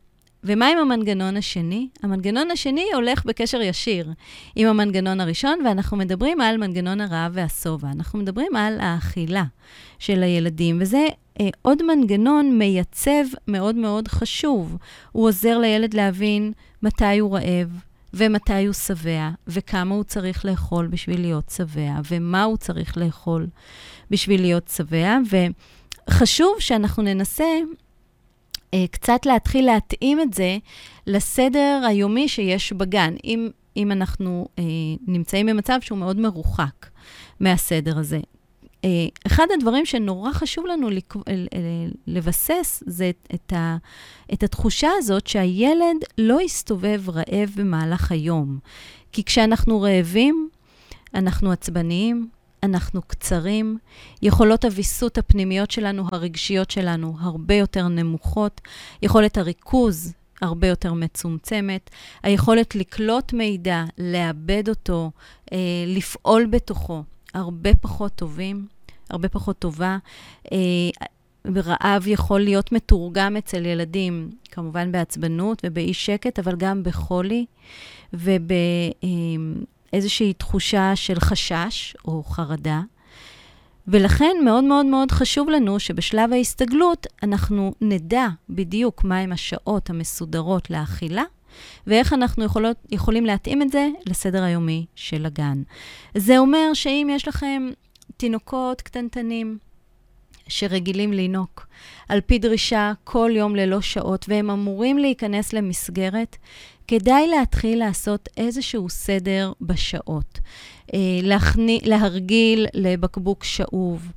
ומה 0.44 0.68
עם 0.68 0.78
המנגנון 0.78 1.38
השני? 1.38 1.88
המנגנון 2.04 2.52
השני 2.52 2.86
הולך 2.94 3.26
בקשר 3.26 3.62
ישיר 3.62 4.12
עם 4.56 4.68
המנגנון 4.68 5.20
הראשון, 5.22 5.60
ואנחנו 5.66 5.98
מדברים 5.98 6.42
על 6.42 6.58
מנגנון 6.58 7.02
הרעב 7.02 7.32
והשובע. 7.36 7.88
אנחנו 7.96 8.20
מדברים 8.20 8.56
על 8.56 8.80
האכילה 8.80 9.44
של 10.00 10.24
הילדים, 10.24 10.78
וזה 10.82 11.08
אה, 11.42 11.50
עוד 11.62 11.84
מנגנון 11.84 12.58
מייצב 12.58 13.24
מאוד 13.48 13.76
מאוד 13.76 14.08
חשוב. 14.08 14.78
הוא 15.12 15.28
עוזר 15.28 15.58
לילד 15.58 15.94
להבין 15.94 16.54
מתי 16.84 17.20
הוא 17.20 17.38
רעב, 17.38 17.80
ומתי 18.14 18.66
הוא 18.66 18.74
שבע, 18.74 19.30
וכמה 19.48 19.96
הוא 19.96 20.04
צריך 20.04 20.46
לאכול 20.46 20.88
בשביל 20.88 21.22
להיות 21.22 21.50
שבע, 21.50 21.92
ומה 22.12 22.44
הוא 22.44 22.58
צריך 22.58 22.98
לאכול 22.98 23.48
בשביל 24.12 24.42
להיות 24.42 24.68
שבע. 24.68 25.18
וחשוב 26.10 26.56
שאנחנו 26.60 27.04
ננסה 27.04 27.46
אה, 28.74 28.86
קצת 28.92 29.26
להתחיל 29.26 29.66
להתאים 29.66 30.22
את 30.22 30.34
זה 30.34 30.58
לסדר 31.08 31.84
היומי 31.88 32.28
שיש 32.28 32.74
בגן. 32.74 33.14
אם, 33.24 33.50
אם 33.78 33.92
אנחנו 33.92 34.48
אה, 34.60 34.64
נמצאים 35.08 35.46
במצב 35.46 35.78
שהוא 35.82 35.98
מאוד 35.98 36.20
מרוחק 36.20 36.90
מהסדר 37.40 37.98
הזה. 37.98 38.20
אחד 39.28 39.46
הדברים 39.54 39.86
שנורא 39.86 40.32
חשוב 40.34 40.66
לנו 40.66 40.88
לבסס 42.08 42.84
זה 42.86 43.12
את, 43.34 43.54
ה, 43.54 43.78
את 44.34 44.44
התחושה 44.44 44.90
הזאת 44.98 45.28
שהילד 45.28 45.98
לא 46.18 46.42
יסתובב 46.42 47.10
רעב 47.10 47.50
במהלך 47.56 48.12
היום. 48.12 48.60
כי 49.12 49.24
כשאנחנו 49.24 49.82
רעבים, 49.82 50.50
אנחנו 51.14 51.52
עצבניים, 51.52 52.28
אנחנו 52.64 53.02
קצרים, 53.02 53.78
יכולות 54.22 54.66
הוויסות 54.66 55.18
הפנימיות 55.18 55.72
שלנו, 55.72 56.08
הרגשיות 56.12 56.72
שלנו, 56.72 57.16
הרבה 57.20 57.56
יותר 57.56 57.88
נמוכות, 57.88 58.62
יכולת 59.02 59.38
הריכוז 59.38 60.14
הרבה 60.42 60.68
יותר 60.68 60.94
מצומצמת, 60.94 61.90
היכולת 62.24 62.76
לקלוט 62.76 63.34
מידע, 63.34 63.84
לעבד 63.98 64.70
אותו, 64.70 65.12
אה, 65.54 65.58
לפעול 65.88 66.46
בתוכו, 66.46 67.04
הרבה 67.34 67.76
פחות 67.82 68.12
טובים, 68.16 68.68
הרבה 69.14 69.30
פחות 69.30 69.60
טובה. 69.60 69.98
אה, 70.52 70.58
רעב 71.56 72.08
יכול 72.08 72.42
להיות 72.42 72.72
מתורגם 72.72 73.38
אצל 73.38 73.66
ילדים, 73.66 74.30
כמובן 74.52 74.92
בעצבנות 74.92 75.62
ובאי 75.66 75.94
שקט, 75.94 76.40
אבל 76.40 76.56
גם 76.56 76.84
בחולי 76.84 77.46
ובאיזושהי 78.14 80.28
אה, 80.28 80.34
תחושה 80.34 80.92
של 80.96 81.20
חשש 81.20 81.96
או 82.06 82.24
חרדה. 82.24 82.82
ולכן 83.88 84.36
מאוד 84.46 84.64
מאוד 84.64 84.86
מאוד 84.86 85.12
חשוב 85.12 85.50
לנו 85.50 85.80
שבשלב 85.80 86.34
ההסתגלות 86.34 87.08
אנחנו 87.24 87.74
נדע 87.82 88.28
בדיוק 88.50 89.04
מהם 89.04 89.32
השעות 89.32 89.90
המסודרות 89.90 90.70
לאכילה, 90.70 91.24
ואיך 91.88 92.14
אנחנו 92.14 92.44
יכולות, 92.44 92.78
יכולים 92.92 93.26
להתאים 93.26 93.62
את 93.62 93.72
זה 93.72 93.88
לסדר 94.06 94.44
היומי 94.44 94.86
של 94.96 95.26
הגן. 95.26 95.62
זה 96.18 96.38
אומר 96.38 96.74
שאם 96.74 97.08
יש 97.12 97.28
לכם 97.28 97.70
תינוקות 98.18 98.82
קטנטנים, 98.82 99.58
שרגילים 100.48 101.14
לינוק, 101.14 101.68
על 102.10 102.22
פי 102.22 102.40
דרישה 102.40 102.94
כל 103.04 103.32
יום 103.36 103.56
ללא 103.56 103.82
שעות, 103.82 104.26
והם 104.30 104.50
אמורים 104.50 104.98
להיכנס 104.98 105.54
למסגרת, 105.54 106.38
כדאי 106.88 107.28
להתחיל 107.28 107.80
לעשות 107.80 108.30
איזשהו 108.38 108.90
סדר 108.90 109.52
בשעות. 109.62 110.40
אה, 110.94 111.00
להכני, 111.24 111.80
להרגיל 111.84 112.68
לבקבוק 112.74 113.44
שאוב, 113.44 114.12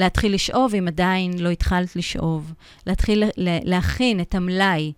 להתחיל 0.00 0.34
לשאוב 0.34 0.74
אם 0.74 0.88
עדיין 0.88 1.38
לא 1.38 1.48
התחלת 1.48 1.96
לשאוב, 1.96 2.52
להתחיל 2.86 3.24
להכין 3.36 4.20
את 4.20 4.34
המלאי 4.34 4.92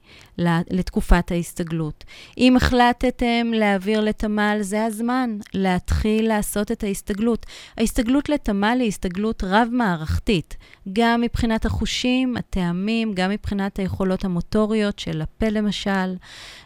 לתקופת 0.70 1.30
ההסתגלות. 1.30 2.04
אם 2.38 2.56
החלטתם 2.56 3.50
להעביר 3.54 4.00
לתמ"ל, 4.00 4.58
זה 4.60 4.84
הזמן 4.84 5.38
להתחיל 5.54 6.28
לעשות 6.28 6.72
את 6.72 6.84
ההסתגלות. 6.84 7.46
ההסתגלות 7.76 8.28
לתמ"ל 8.28 8.76
היא 8.80 8.88
הסתגלות 8.88 9.44
רב-מערכתית, 9.46 10.56
גם 10.92 11.20
מבחינת 11.20 11.66
החושים, 11.66 12.36
הטעמים, 12.36 13.12
גם 13.14 13.30
מבחינת 13.30 13.78
היכולות 13.78 14.24
המוטוריות 14.24 14.98
של 14.98 15.22
הפה 15.22 15.48
למשל, 15.48 16.14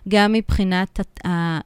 גם 0.09 0.33
מבחינת 0.33 1.00
אה, 1.25 1.61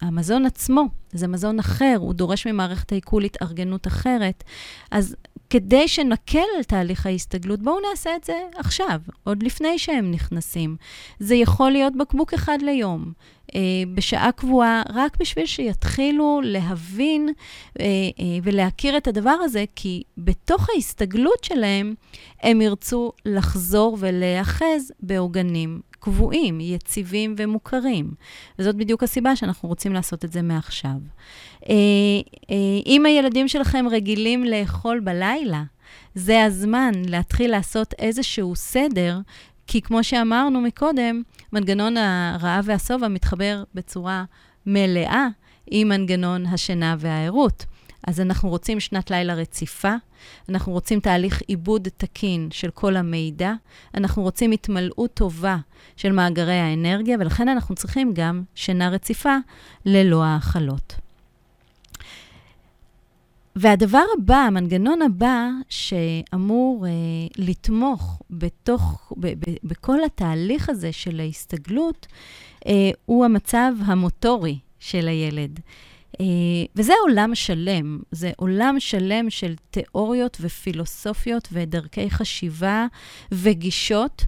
המזון 0.00 0.46
עצמו. 0.46 0.88
זה 1.12 1.28
מזון 1.28 1.58
אחר, 1.58 1.96
הוא 1.98 2.14
דורש 2.14 2.46
ממערכת 2.46 2.92
העיכול 2.92 3.24
התארגנות 3.24 3.86
אחרת. 3.86 4.44
אז 4.90 5.16
כדי 5.50 5.88
שנקל 5.88 6.44
על 6.56 6.62
תהליך 6.62 7.06
ההסתגלות, 7.06 7.62
בואו 7.62 7.76
נעשה 7.90 8.16
את 8.16 8.24
זה 8.24 8.34
עכשיו, 8.56 9.00
עוד 9.24 9.42
לפני 9.42 9.78
שהם 9.78 10.10
נכנסים. 10.10 10.76
זה 11.18 11.34
יכול 11.34 11.70
להיות 11.70 11.96
בקבוק 11.96 12.34
אחד 12.34 12.58
ליום, 12.62 13.12
אה, 13.54 13.60
בשעה 13.94 14.32
קבועה, 14.32 14.82
רק 14.92 15.16
בשביל 15.20 15.46
שיתחילו 15.46 16.40
להבין 16.44 17.28
אה, 17.80 17.84
אה, 17.84 18.24
ולהכיר 18.42 18.96
את 18.96 19.08
הדבר 19.08 19.36
הזה, 19.44 19.64
כי 19.76 20.02
בתוך 20.18 20.68
ההסתגלות 20.74 21.44
שלהם, 21.44 21.94
הם 22.42 22.60
ירצו 22.60 23.12
לחזור 23.26 23.96
ולהיאחז 24.00 24.92
בעוגנים 25.00 25.80
קבועים, 26.00 26.60
יציבים 26.60 27.34
ומוכרים. 27.38 28.10
וזאת 28.58 28.76
בדיוק 28.76 29.02
הסיבה 29.02 29.36
שאנחנו 29.36 29.68
רוצים 29.68 29.92
לעשות 29.92 30.24
את 30.24 30.32
זה 30.32 30.42
מעכשיו. 30.42 30.96
אה, 31.68 31.74
אה, 32.50 32.56
אם 32.86 33.06
הילדים 33.06 33.48
שלכם 33.48 33.84
רגילים 33.90 34.44
לאכול 34.44 35.00
בלילה, 35.00 35.62
זה 36.14 36.44
הזמן 36.44 36.92
להתחיל 37.08 37.50
לעשות 37.50 37.94
איזשהו 37.98 38.56
סדר, 38.56 39.18
כי 39.66 39.82
כמו 39.82 40.04
שאמרנו 40.04 40.60
מקודם, 40.60 41.22
מנגנון 41.52 41.96
הרעב 41.96 42.64
והשובע 42.66 43.08
מתחבר 43.08 43.62
בצורה 43.74 44.24
מלאה 44.66 45.26
עם 45.70 45.88
מנגנון 45.88 46.46
השינה 46.46 46.96
והערות. 46.98 47.66
אז 48.06 48.20
אנחנו 48.20 48.48
רוצים 48.48 48.80
שנת 48.80 49.10
לילה 49.10 49.34
רציפה, 49.34 49.94
אנחנו 50.48 50.72
רוצים 50.72 51.00
תהליך 51.00 51.40
עיבוד 51.46 51.88
תקין 51.96 52.48
של 52.50 52.70
כל 52.70 52.96
המידע, 52.96 53.52
אנחנו 53.94 54.22
רוצים 54.22 54.50
התמלאות 54.50 55.14
טובה 55.14 55.56
של 55.96 56.12
מאגרי 56.12 56.58
האנרגיה, 56.58 57.16
ולכן 57.20 57.48
אנחנו 57.48 57.74
צריכים 57.74 58.12
גם 58.14 58.42
שינה 58.54 58.88
רציפה 58.88 59.36
ללא 59.84 60.24
האכלות. 60.24 60.94
והדבר 63.56 64.02
הבא, 64.18 64.36
המנגנון 64.36 65.02
הבא 65.02 65.48
שאמור 65.68 66.86
אה, 66.86 66.92
לתמוך 67.36 68.22
בתוך, 68.30 69.12
ב, 69.16 69.26
ב, 69.26 69.54
בכל 69.64 70.04
התהליך 70.04 70.68
הזה 70.68 70.92
של 70.92 71.20
ההסתגלות, 71.20 72.06
אה, 72.66 72.90
הוא 73.06 73.24
המצב 73.24 73.72
המוטורי 73.84 74.58
של 74.78 75.08
הילד. 75.08 75.60
אה, 76.20 76.24
וזה 76.76 76.92
עולם 77.02 77.34
שלם, 77.34 77.98
זה 78.10 78.30
עולם 78.36 78.76
שלם 78.78 79.30
של 79.30 79.54
תיאוריות 79.70 80.36
ופילוסופיות 80.40 81.48
ודרכי 81.52 82.10
חשיבה 82.10 82.86
וגישות, 83.32 84.24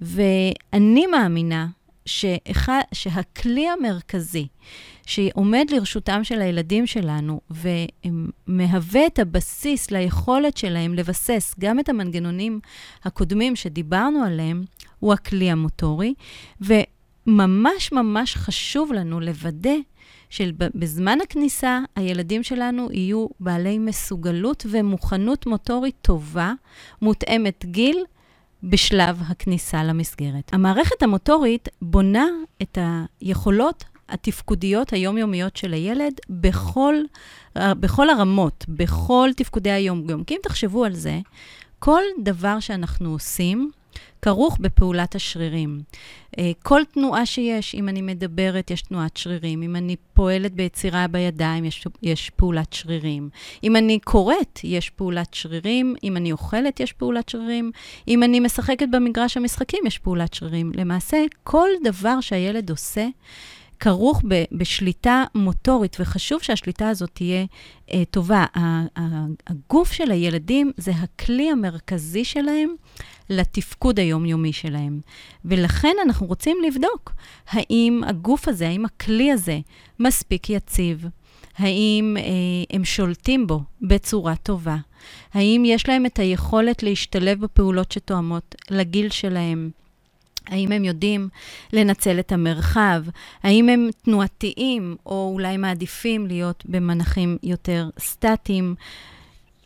ואני 0.00 1.06
מאמינה 1.06 1.66
שאחד, 2.06 2.80
שהכלי 2.92 3.68
המרכזי 3.68 4.46
שעומד 5.06 5.66
לרשותם 5.70 6.24
של 6.24 6.40
הילדים 6.42 6.86
שלנו 6.86 7.40
ומהווה 8.48 9.06
את 9.06 9.18
הבסיס 9.18 9.90
ליכולת 9.90 10.56
שלהם 10.56 10.94
לבסס 10.94 11.54
גם 11.60 11.80
את 11.80 11.88
המנגנונים 11.88 12.60
הקודמים 13.04 13.56
שדיברנו 13.56 14.22
עליהם, 14.24 14.64
הוא 14.98 15.12
הכלי 15.12 15.50
המוטורי, 15.50 16.14
וממש 16.60 17.92
ממש 17.92 18.36
חשוב 18.36 18.92
לנו 18.92 19.20
לוודא 19.20 19.76
שבזמן 20.36 21.18
הכניסה 21.22 21.80
הילדים 21.96 22.42
שלנו 22.42 22.88
יהיו 22.92 23.26
בעלי 23.40 23.78
מסוגלות 23.78 24.66
ומוכנות 24.70 25.46
מוטורית 25.46 25.94
טובה, 26.02 26.52
מותאמת 27.02 27.64
גיל, 27.64 28.04
בשלב 28.62 29.22
הכניסה 29.28 29.84
למסגרת. 29.84 30.54
המערכת 30.54 31.02
המוטורית 31.02 31.68
בונה 31.82 32.26
את 32.62 32.78
היכולות 33.20 33.84
התפקודיות 34.08 34.92
היומיומיות 34.92 35.56
של 35.56 35.72
הילד 35.72 36.12
בכל, 36.30 36.94
בכל 37.56 38.10
הרמות, 38.10 38.64
בכל 38.68 39.30
תפקודי 39.36 39.70
היום-יום. 39.70 40.24
כי 40.24 40.34
אם 40.34 40.40
תחשבו 40.42 40.84
על 40.84 40.94
זה, 40.94 41.20
כל 41.78 42.02
דבר 42.22 42.60
שאנחנו 42.60 43.10
עושים, 43.12 43.70
כרוך 44.22 44.58
בפעולת 44.60 45.14
השרירים. 45.14 45.80
אה, 46.38 46.50
כל 46.62 46.82
תנועה 46.92 47.26
שיש, 47.26 47.74
אם 47.74 47.88
אני 47.88 48.02
מדברת, 48.02 48.70
יש 48.70 48.82
תנועת 48.82 49.16
שרירים. 49.16 49.62
אם 49.62 49.76
אני 49.76 49.96
פועלת 50.14 50.52
ביצירה 50.52 51.06
בידיים, 51.06 51.64
יש, 51.64 51.86
יש 52.02 52.30
פעולת 52.30 52.72
שרירים. 52.72 53.28
אם 53.64 53.76
אני 53.76 53.98
קוראת, 53.98 54.60
יש 54.64 54.90
פעולת 54.90 55.34
שרירים. 55.34 55.94
אם 56.04 56.16
אני 56.16 56.32
אוכלת, 56.32 56.80
יש 56.80 56.92
פעולת 56.92 57.28
שרירים. 57.28 57.70
אם 58.08 58.22
אני 58.22 58.40
משחקת 58.40 58.88
במגרש 58.90 59.36
המשחקים, 59.36 59.86
יש 59.86 59.98
פעולת 59.98 60.34
שרירים. 60.34 60.72
למעשה, 60.74 61.24
כל 61.44 61.68
דבר 61.84 62.20
שהילד 62.20 62.70
עושה, 62.70 63.06
כרוך 63.80 64.22
ב, 64.28 64.44
בשליטה 64.52 65.24
מוטורית, 65.34 65.96
וחשוב 66.00 66.42
שהשליטה 66.42 66.88
הזאת 66.88 67.10
תהיה 67.12 67.44
אה, 67.92 68.02
טובה. 68.10 68.44
הגוף 69.46 69.92
של 69.92 70.10
הילדים 70.10 70.72
זה 70.76 70.90
הכלי 70.90 71.50
המרכזי 71.50 72.24
שלהם 72.24 72.74
לתפקוד 73.30 73.98
היומיומי 73.98 74.52
שלהם. 74.52 75.00
ולכן 75.44 75.94
אנחנו 76.04 76.26
רוצים 76.26 76.56
לבדוק 76.66 77.12
האם 77.48 78.02
הגוף 78.06 78.48
הזה, 78.48 78.68
האם 78.68 78.84
הכלי 78.84 79.32
הזה 79.32 79.58
מספיק 80.00 80.50
יציב, 80.50 81.06
האם 81.58 82.16
אה, 82.18 82.22
הם 82.76 82.84
שולטים 82.84 83.46
בו 83.46 83.60
בצורה 83.82 84.36
טובה, 84.36 84.76
האם 85.34 85.62
יש 85.66 85.88
להם 85.88 86.06
את 86.06 86.18
היכולת 86.18 86.82
להשתלב 86.82 87.40
בפעולות 87.40 87.92
שתואמות 87.92 88.54
לגיל 88.70 89.10
שלהם. 89.10 89.70
האם 90.46 90.72
הם 90.72 90.84
יודעים 90.84 91.28
לנצל 91.72 92.18
את 92.18 92.32
המרחב? 92.32 93.02
האם 93.42 93.68
הם 93.68 93.88
תנועתיים, 94.02 94.96
או 95.06 95.30
אולי 95.34 95.56
מעדיפים 95.56 96.26
להיות 96.26 96.64
במנחים 96.66 97.38
יותר 97.42 97.88
סטטיים? 97.98 98.74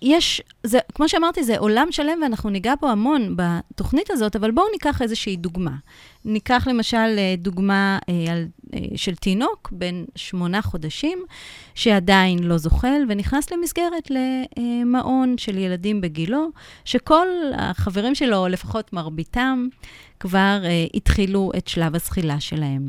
יש, 0.02 0.42
זה, 0.64 0.78
כמו 0.94 1.08
שאמרתי, 1.08 1.44
זה 1.44 1.58
עולם 1.58 1.86
שלם 1.90 2.18
ואנחנו 2.22 2.50
ניגע 2.50 2.74
בו 2.80 2.88
המון 2.88 3.36
בתוכנית 3.36 4.10
הזאת, 4.10 4.36
אבל 4.36 4.50
בואו 4.50 4.66
ניקח 4.72 5.02
איזושהי 5.02 5.36
דוגמה. 5.36 5.74
ניקח 6.24 6.66
למשל 6.70 6.96
אה, 6.96 7.34
דוגמה 7.38 7.98
אה, 8.08 8.32
על, 8.32 8.46
אה, 8.74 8.78
של 8.96 9.14
תינוק 9.14 9.68
בן 9.72 10.04
שמונה 10.16 10.62
חודשים, 10.62 11.24
שעדיין 11.74 12.38
לא 12.38 12.58
זוחל, 12.58 13.02
ונכנס 13.08 13.50
למסגרת 13.50 14.10
למעון 14.10 15.38
של 15.38 15.58
ילדים 15.58 16.00
בגילו, 16.00 16.48
שכל 16.84 17.26
החברים 17.54 18.14
שלו, 18.14 18.36
או 18.36 18.48
לפחות 18.48 18.92
מרביתם, 18.92 19.68
כבר 20.20 20.58
אה, 20.64 20.86
התחילו 20.94 21.50
את 21.56 21.68
שלב 21.68 21.94
הזחילה 21.94 22.40
שלהם. 22.40 22.86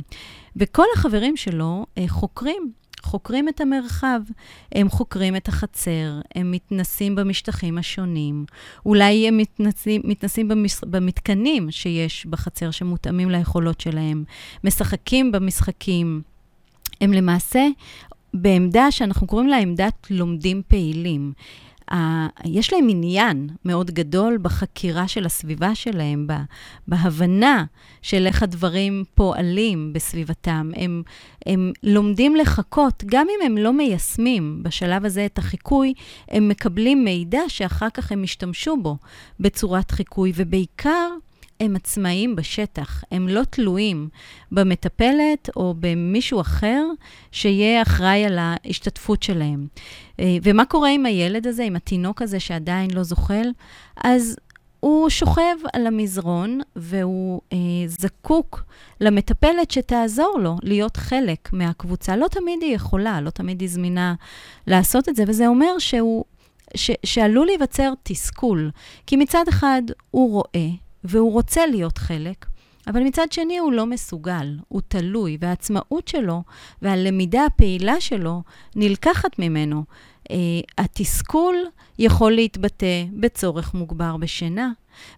וכל 0.56 0.86
החברים 0.96 1.38
שלו 1.38 1.86
אה, 1.98 2.04
חוקרים 2.08 2.72
חוקרים 3.04 3.50
את 3.50 3.62
המרחב, 3.62 4.22
הם 4.72 4.90
חוקרים 4.90 5.36
את 5.36 5.48
החצר, 5.48 6.22
הם 6.36 6.52
מתנסים 6.52 7.16
במשטחים 7.16 7.78
השונים, 7.78 8.46
אולי 8.86 9.28
הם 9.28 9.38
מתנסים, 9.38 10.02
מתנסים 10.06 10.48
במש, 10.48 10.78
במתקנים 10.84 11.72
שיש 11.72 12.26
בחצר 12.26 12.72
שמותאמים 12.72 13.30
ליכולות 13.30 13.82
שלהם, 13.82 14.24
משחקים 14.64 15.32
במשחקים. 15.32 16.22
הם 17.02 17.14
למעשה 17.14 17.68
בעמדה 18.34 18.92
שאנחנו 18.92 19.28
קוראים 19.28 19.48
לה 19.48 19.58
עמדת 19.58 20.08
לומדים 20.10 20.62
פעילים. 20.68 21.34
יש 22.46 22.74
להם 22.74 22.88
עניין 22.90 23.50
מאוד 23.66 23.92
גדול 23.92 24.38
בחקירה 24.42 25.08
של 25.08 25.26
הסביבה 25.26 25.76
שלהם, 25.76 26.28
בהבנה 26.88 27.66
של 28.02 28.28
איך 28.28 28.44
הדברים 28.44 29.04
פועלים 29.16 29.94
בסביבתם. 29.94 30.72
הם, 30.76 31.04
הם 31.46 31.72
לומדים 31.84 32.36
לחכות, 32.36 33.04
גם 33.06 33.28
אם 33.30 33.46
הם 33.46 33.58
לא 33.58 33.74
מיישמים 33.74 34.60
בשלב 34.64 35.06
הזה 35.06 35.26
את 35.26 35.38
החיקוי, 35.38 35.94
הם 36.30 36.50
מקבלים 36.50 37.04
מידע 37.04 37.42
שאחר 37.48 37.90
כך 37.94 38.12
הם 38.12 38.24
ישתמשו 38.24 38.78
בו 38.78 38.98
בצורת 39.40 39.92
חיקוי, 39.92 40.32
ובעיקר, 40.36 41.10
הם 41.62 41.76
עצמאיים 41.76 42.36
בשטח, 42.36 43.04
הם 43.12 43.28
לא 43.28 43.42
תלויים 43.50 44.10
במטפלת 44.52 45.50
או 45.56 45.76
במישהו 45.80 46.42
אחר 46.42 46.84
שיהיה 47.32 47.82
אחראי 47.82 48.26
על 48.26 48.38
ההשתתפות 48.40 49.24
שלהם. 49.24 49.68
אה, 50.20 50.38
ומה 50.44 50.66
קורה 50.66 50.90
עם 50.90 51.06
הילד 51.06 51.48
הזה, 51.48 51.64
עם 51.64 51.76
התינוק 51.76 52.22
הזה 52.22 52.40
שעדיין 52.40 52.92
לא 52.92 53.04
זוחל? 53.04 53.50
אז 54.04 54.36
הוא 54.80 55.10
שוכב 55.10 55.56
על 55.74 55.88
המזרון 55.88 56.60
והוא 56.76 57.42
אה, 57.54 57.58
זקוק 57.88 58.64
למטפלת 59.02 59.72
שתעזור 59.72 60.40
לו 60.40 60.58
להיות 60.64 60.98
חלק 60.98 61.54
מהקבוצה. 61.54 62.16
לא 62.16 62.28
תמיד 62.28 62.62
היא 62.62 62.76
יכולה, 62.76 63.22
לא 63.22 63.30
תמיד 63.30 63.62
היא 63.62 63.70
זמינה 63.70 64.14
לעשות 64.68 65.10
את 65.10 65.16
זה, 65.16 65.24
וזה 65.28 65.48
אומר 65.48 65.80
שהוא, 65.80 66.26
ש, 66.76 66.92
שעלול 67.06 67.46
להיווצר 67.46 67.94
תסכול. 68.04 68.72
כי 69.08 69.16
מצד 69.16 69.44
אחד 69.50 69.82
הוא 70.12 70.32
רואה 70.32 70.70
והוא 71.04 71.32
רוצה 71.32 71.68
להיות 71.68 71.98
חלק, 71.98 72.46
אבל 72.88 73.04
מצד 73.04 73.32
שני 73.32 73.58
הוא 73.58 73.72
לא 73.72 73.86
מסוגל, 73.86 74.58
הוא 74.68 74.82
תלוי, 74.88 75.38
והעצמאות 75.42 76.08
שלו 76.08 76.44
והלמידה 76.82 77.46
הפעילה 77.46 78.02
שלו 78.02 78.42
נלקחת 78.76 79.40
ממנו. 79.40 79.84
Uh, 80.24 80.34
התסכול 80.78 81.56
יכול 82.00 82.32
להתבטא 82.32 83.06
בצורך 83.14 83.74
מוגבר 83.74 84.18
בשינה, 84.18 84.72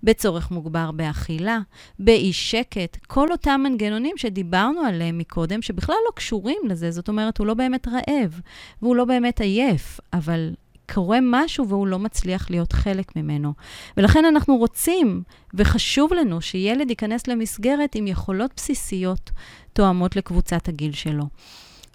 בצורך 0.04 0.52
מוגבר 0.52 0.92
באכילה, 0.92 1.60
באי 2.00 2.34
שקט, 2.34 2.98
כל 3.08 3.32
אותם 3.32 3.62
מנגנונים 3.64 4.18
שדיברנו 4.18 4.82
עליהם 4.82 5.18
מקודם, 5.18 5.62
שבכלל 5.62 5.96
לא 6.06 6.12
קשורים 6.16 6.62
לזה, 6.70 6.92
זאת 6.92 7.08
אומרת, 7.08 7.38
הוא 7.38 7.48
לא 7.48 7.54
באמת 7.54 7.88
רעב, 7.88 8.42
והוא 8.82 8.96
לא 8.96 9.06
באמת 9.06 9.42
עייף, 9.42 10.00
אבל 10.14 10.54
קורה 10.94 11.20
משהו 11.22 11.70
והוא 11.70 11.88
לא 11.88 12.00
מצליח 12.00 12.50
להיות 12.50 12.74
חלק 12.74 13.16
ממנו. 13.16 13.54
ולכן 13.98 14.26
אנחנו 14.26 14.58
רוצים, 14.58 15.24
וחשוב 15.54 16.14
לנו, 16.14 16.42
שילד 16.42 16.90
ייכנס 16.90 17.28
למסגרת 17.28 17.96
עם 17.96 18.08
יכולות 18.08 18.52
בסיסיות 18.56 19.32
תואמות 19.74 20.16
לקבוצת 20.16 20.68
הגיל 20.68 20.92
שלו. 20.92 21.24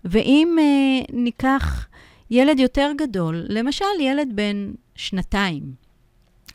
ואם 0.05 0.57
אה, 0.61 1.05
ניקח 1.13 1.87
ילד 2.31 2.59
יותר 2.59 2.91
גדול, 2.97 3.45
למשל 3.49 3.85
ילד 4.01 4.29
בן 4.35 4.73
שנתיים, 4.95 5.63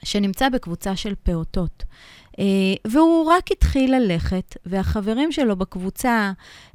שנמצא 0.03 0.49
בקבוצה 0.49 0.95
של 0.95 1.13
פעוטות, 1.23 1.83
והוא 2.87 3.25
רק 3.31 3.51
התחיל 3.51 3.95
ללכת, 3.95 4.57
והחברים 4.65 5.31
שלו 5.31 5.55
בקבוצה 5.55 6.31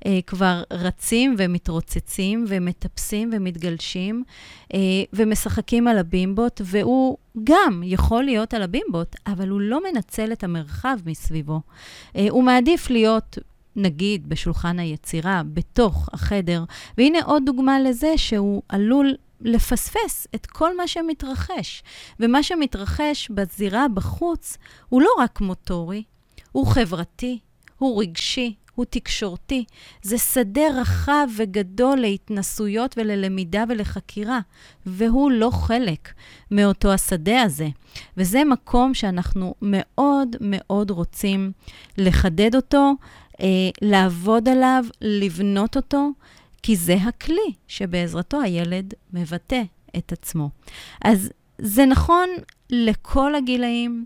אה, 0.07 0.18
כבר 0.27 0.62
רצים 0.73 1.35
ומתרוצצים 1.38 2.44
ומטפסים 2.49 3.31
ומתגלשים 3.33 4.25
אה, 4.75 4.79
ומשחקים 5.12 5.88
על 5.88 5.99
הבימבוט, 5.99 6.61
והוא 6.64 7.16
גם 7.44 7.83
יכול 7.85 8.25
להיות 8.25 8.55
על 8.55 8.62
הבימבוט, 8.62 9.16
אבל 9.27 9.49
הוא 9.49 9.61
לא 9.61 9.81
מנצל 9.92 10.33
את 10.33 10.44
המרחב 10.44 10.97
מסביבו. 11.07 11.61
הוא 12.31 12.44
מעדיף 12.44 12.90
להיות 12.90 13.38
נגיד 13.77 14.29
בשולחן 14.29 14.79
היצירה, 14.79 15.42
בתוך 15.53 16.09
החדר. 16.12 16.64
והנה 16.99 17.18
עוד 17.25 17.42
דוגמה 17.47 17.81
לזה 17.81 18.12
שהוא 18.16 18.62
עלול 18.68 19.14
לפספס 19.40 20.27
את 20.35 20.46
כל 20.46 20.77
מה 20.77 20.88
שמתרחש. 20.88 21.83
ומה 22.20 22.42
שמתרחש 22.42 23.31
בזירה 23.31 23.87
בחוץ 23.94 24.59
הוא 24.88 25.03
לא 25.03 25.11
רק 25.18 25.40
מוטורי, 25.40 26.03
הוא 26.53 26.66
חברתי, 26.66 27.38
הוא 27.79 28.03
רגשי, 28.03 28.55
הוא 28.79 28.85
תקשורתי. 28.90 29.64
זה 30.03 30.18
שדה 30.18 30.62
רחב 30.81 31.27
וגדול 31.37 31.98
להתנסויות 31.98 32.94
וללמידה 32.98 33.64
ולחקירה, 33.68 34.40
והוא 34.87 35.31
לא 35.31 35.51
חלק 35.51 36.12
מאותו 36.51 36.92
השדה 36.92 37.42
הזה. 37.42 37.68
וזה 38.16 38.44
מקום 38.44 38.94
שאנחנו 38.94 39.55
מאוד 39.62 40.37
מאוד 40.40 40.90
רוצים 40.90 41.53
לחדד 41.98 42.55
אותו, 42.55 42.92
אה, 43.40 43.46
לעבוד 43.83 44.48
עליו, 44.48 44.85
לבנות 45.01 45.77
אותו, 45.77 46.11
כי 46.62 46.77
זה 46.77 46.94
הכלי 46.94 47.53
שבעזרתו 47.68 48.40
הילד 48.40 48.94
מבטא 49.12 49.62
את 49.97 50.12
עצמו. 50.12 50.51
אז 51.05 51.31
זה 51.59 51.87
נכון 51.87 52.29
לכל 52.71 53.35
הגילאים, 53.35 54.05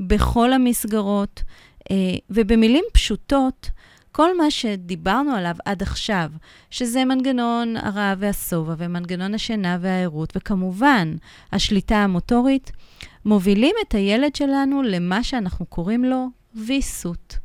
בכל 0.00 0.52
המסגרות, 0.52 1.42
אה, 1.90 1.96
ובמילים 2.30 2.84
פשוטות, 2.92 3.70
כל 4.12 4.36
מה 4.36 4.50
שדיברנו 4.50 5.32
עליו 5.32 5.54
עד 5.64 5.82
עכשיו, 5.82 6.30
שזה 6.70 7.04
מנגנון 7.04 7.76
הרעב 7.76 8.18
והשובע 8.20 8.74
ומנגנון 8.78 9.34
השינה 9.34 9.78
והערות, 9.80 10.32
וכמובן 10.36 11.16
השליטה 11.52 11.96
המוטורית, 11.96 12.72
מובילים 13.24 13.74
את 13.86 13.94
הילד 13.94 14.34
שלנו 14.34 14.82
למה 14.82 15.24
שאנחנו 15.24 15.66
קוראים 15.66 16.04
לו 16.04 16.26
ויסות. 16.54 17.38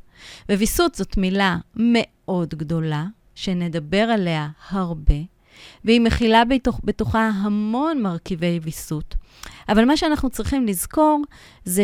וויסות 0.50 0.96
זאת 0.96 1.18
מילה 1.18 1.58
מאוד 1.76 2.50
גדולה, 2.56 3.06
שנדבר 3.36 3.98
עליה 3.98 4.48
הרבה, 4.70 5.16
והיא 5.86 6.02
מכילה 6.02 6.46
בתוך, 6.46 6.82
בתוכה 6.84 7.30
המון 7.30 8.02
מרכיבי 8.02 8.60
ויסות. 8.64 9.16
אבל 9.70 9.86
מה 9.86 9.98
שאנחנו 9.98 10.30
צריכים 10.30 10.68
לזכור 10.68 11.22
זה 11.66 11.84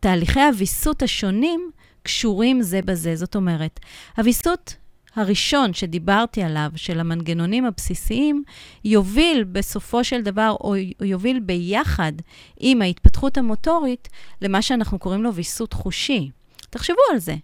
שתהליכי 0.00 0.40
הוויסות 0.40 1.02
השונים 1.02 1.70
קשורים 2.02 2.62
זה 2.62 2.80
בזה. 2.82 3.16
זאת 3.16 3.36
אומרת, 3.36 3.80
הוויסות 4.16 4.76
הראשון 5.16 5.74
שדיברתי 5.74 6.42
עליו, 6.42 6.70
של 6.76 7.00
המנגנונים 7.00 7.64
הבסיסיים, 7.64 8.42
יוביל 8.84 9.44
בסופו 9.44 10.04
של 10.04 10.22
דבר, 10.22 10.56
או 10.60 10.74
יוביל 11.00 11.40
ביחד 11.40 12.12
עם 12.60 12.82
ההתפתחות 12.82 13.38
המוטורית, 13.38 14.08
למה 14.42 14.62
שאנחנו 14.62 14.98
קוראים 14.98 15.22
לו 15.22 15.34
ויסות 15.34 15.72
חושי. 15.72 16.30
תחשבו 16.74 17.02
על 17.12 17.18
זה. 17.18 17.34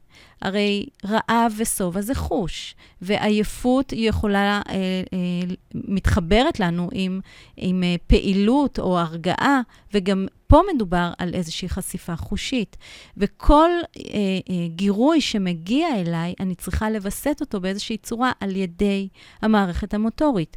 הרי 0.42 0.86
רעב 1.04 1.52
ושובע 1.56 2.00
זה 2.00 2.14
חוש, 2.14 2.74
ועייפות 3.02 3.92
יכולה, 3.96 4.62
אה, 4.68 4.74
אה, 4.74 5.54
מתחברת 5.74 6.60
לנו 6.60 6.88
עם, 6.92 7.20
עם 7.56 7.82
אה, 7.82 7.94
פעילות 8.06 8.78
או 8.78 8.98
הרגעה, 8.98 9.60
וגם 9.94 10.26
פה 10.46 10.60
מדובר 10.74 11.12
על 11.18 11.34
איזושהי 11.34 11.68
חשיפה 11.68 12.16
חושית. 12.16 12.76
וכל 13.16 13.70
אה, 13.96 14.02
אה, 14.50 14.68
גירוי 14.68 15.20
שמגיע 15.20 16.00
אליי, 16.00 16.34
אני 16.40 16.54
צריכה 16.54 16.90
לווסת 16.90 17.36
אותו 17.40 17.60
באיזושהי 17.60 17.96
צורה 17.96 18.32
על 18.40 18.56
ידי 18.56 19.08
המערכת 19.42 19.94
המוטורית. 19.94 20.56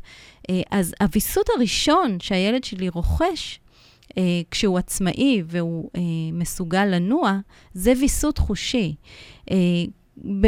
אה, 0.49 0.61
אז 0.71 0.93
הוויסות 1.01 1.49
הראשון 1.55 2.19
שהילד 2.19 2.63
שלי 2.63 2.89
רוכש, 2.89 3.59
אה, 4.17 4.41
כשהוא 4.51 4.77
עצמאי 4.77 5.43
והוא 5.47 5.89
אה, 5.95 6.01
מסוגל 6.33 6.85
לנוע, 6.85 7.39
זה 7.73 7.93
ויסות 7.99 8.37
חושי. 8.37 8.95
אה, 9.51 9.57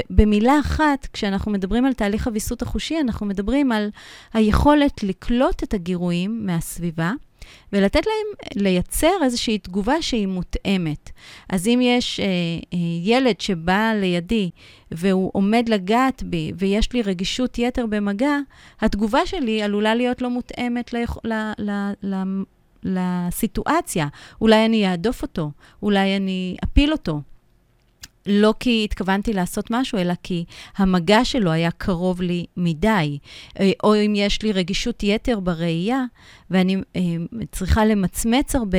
במילה 0.10 0.60
אחת, 0.60 1.08
כשאנחנו 1.14 1.52
מדברים 1.52 1.86
על 1.86 1.94
תהליך 1.94 2.28
הוויסות 2.28 2.62
החושי, 2.62 3.00
אנחנו 3.00 3.26
מדברים 3.26 3.72
על 3.72 3.90
היכולת 4.34 5.04
לקלוט 5.04 5.64
את 5.64 5.74
הגירויים 5.74 6.46
מהסביבה 6.46 7.12
ולתת 7.74 8.06
להם 8.06 8.62
לייצר 8.64 9.14
איזושהי 9.24 9.58
תגובה 9.58 10.02
שהיא 10.02 10.28
מותאמת. 10.28 11.10
אז 11.50 11.68
אם 11.68 11.80
יש 11.82 12.20
אה, 12.20 12.26
אה, 12.74 12.78
ילד 13.04 13.42
שבא 13.42 13.94
לידי 14.02 14.50
והוא 14.92 15.32
עומד 15.34 15.70
לגעת 15.70 16.24
בי 16.24 16.52
ויש 16.58 16.94
לי 16.94 17.02
רגישות 17.02 17.60
יתר 17.60 17.86
במגע, 17.86 18.38
התגובה 18.80 19.26
שלי 19.26 19.62
עלולה 19.62 19.96
להיות 19.96 20.22
לא 20.22 20.30
מותאמת 20.30 20.94
ליכ... 20.94 21.18
ל... 21.24 21.34
ל... 21.60 21.72
ל... 22.04 22.24
לסיטואציה. 22.86 24.08
אולי 24.42 24.66
אני 24.66 24.88
אהדוף 24.88 25.22
אותו, 25.22 25.52
אולי 25.84 26.18
אני 26.18 26.58
אפיל 26.64 26.92
אותו. 26.92 27.22
לא 28.26 28.54
כי 28.60 28.82
התכוונתי 28.84 29.34
לעשות 29.34 29.72
משהו, 29.72 29.98
אלא 29.98 30.14
כי 30.24 30.46
המגע 30.78 31.26
שלו 31.26 31.52
היה 31.52 31.72
קרוב 31.72 32.22
לי 32.22 32.46
מדי. 32.58 33.18
אה, 33.60 33.72
או 33.84 33.96
אם 33.96 34.14
יש 34.16 34.42
לי 34.42 34.52
רגישות 34.52 35.04
יתר 35.04 35.40
בראייה, 35.40 36.04
ואני 36.50 36.78
אה, 36.96 37.02
צריכה 37.52 37.86
למצמץ 37.86 38.56
הרבה, 38.56 38.78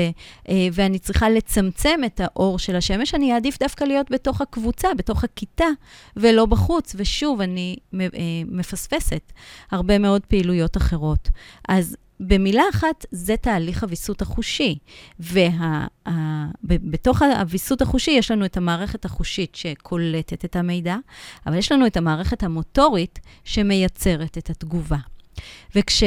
אה, 0.48 0.68
ואני 0.72 0.98
צריכה 0.98 1.30
לצמצם 1.30 2.00
את 2.06 2.20
האור 2.24 2.58
של 2.58 2.76
השמש, 2.76 3.14
אני 3.14 3.34
אעדיף 3.34 3.58
דווקא 3.58 3.84
להיות 3.84 4.10
בתוך 4.10 4.40
הקבוצה, 4.40 4.88
בתוך 4.96 5.24
הכיתה, 5.24 5.68
ולא 6.16 6.46
בחוץ. 6.46 6.94
ושוב, 6.98 7.40
אני 7.40 7.76
מפספסת 8.46 9.32
הרבה 9.70 9.98
מאוד 9.98 10.26
פעילויות 10.26 10.76
אחרות. 10.76 11.28
אז 11.68 11.96
במילה 12.20 12.62
אחת, 12.70 13.06
זה 13.10 13.36
תהליך 13.36 13.82
הוויסות 13.82 14.22
החושי. 14.22 14.78
ובתוך 15.20 17.20
וה, 17.20 17.40
הוויסות 17.40 17.82
החושי 17.82 18.10
יש 18.10 18.30
לנו 18.30 18.44
את 18.44 18.56
המערכת 18.56 19.04
החושית 19.04 19.54
שקולטת 19.54 20.44
את 20.44 20.56
המידע, 20.56 20.96
אבל 21.46 21.58
יש 21.58 21.72
לנו 21.72 21.86
את 21.86 21.96
המערכת 21.96 22.42
המוטורית 22.42 23.18
שמייצרת 23.44 24.38
את 24.38 24.50
התגובה. 24.50 24.98
וכש, 25.74 26.02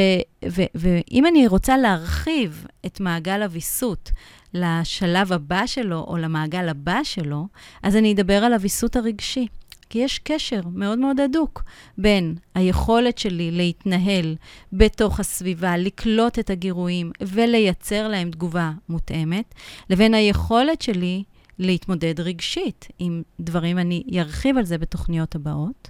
ו, 0.49 0.61
ואם 0.75 1.25
אני 1.25 1.47
רוצה 1.47 1.77
להרחיב 1.77 2.65
את 2.85 2.99
מעגל 2.99 3.43
הוויסות 3.43 4.11
לשלב 4.53 5.33
הבא 5.33 5.65
שלו 5.65 6.05
או 6.07 6.17
למעגל 6.17 6.69
הבא 6.69 6.99
שלו, 7.03 7.47
אז 7.83 7.95
אני 7.95 8.13
אדבר 8.13 8.43
על 8.43 8.53
הוויסות 8.53 8.95
הרגשי. 8.95 9.47
כי 9.89 9.99
יש 9.99 10.19
קשר 10.19 10.62
מאוד 10.73 10.99
מאוד 10.99 11.19
הדוק 11.19 11.63
בין 11.97 12.36
היכולת 12.56 13.17
שלי 13.17 13.52
להתנהל 13.52 14.36
בתוך 14.73 15.19
הסביבה, 15.19 15.78
לקלוט 15.78 16.39
את 16.39 16.49
הגירויים 16.49 17.12
ולייצר 17.21 18.08
להם 18.08 18.32
תגובה 18.32 18.71
מותאמת, 18.89 19.56
לבין 19.89 20.13
היכולת 20.13 20.82
שלי 20.82 21.23
להתמודד 21.60 22.19
רגשית 22.19 22.88
עם 22.99 23.21
דברים, 23.39 23.78
אני 23.78 24.04
ארחיב 24.19 24.58
על 24.58 24.65
זה 24.65 24.78
בתוכניות 24.78 25.36
הבאות. 25.36 25.89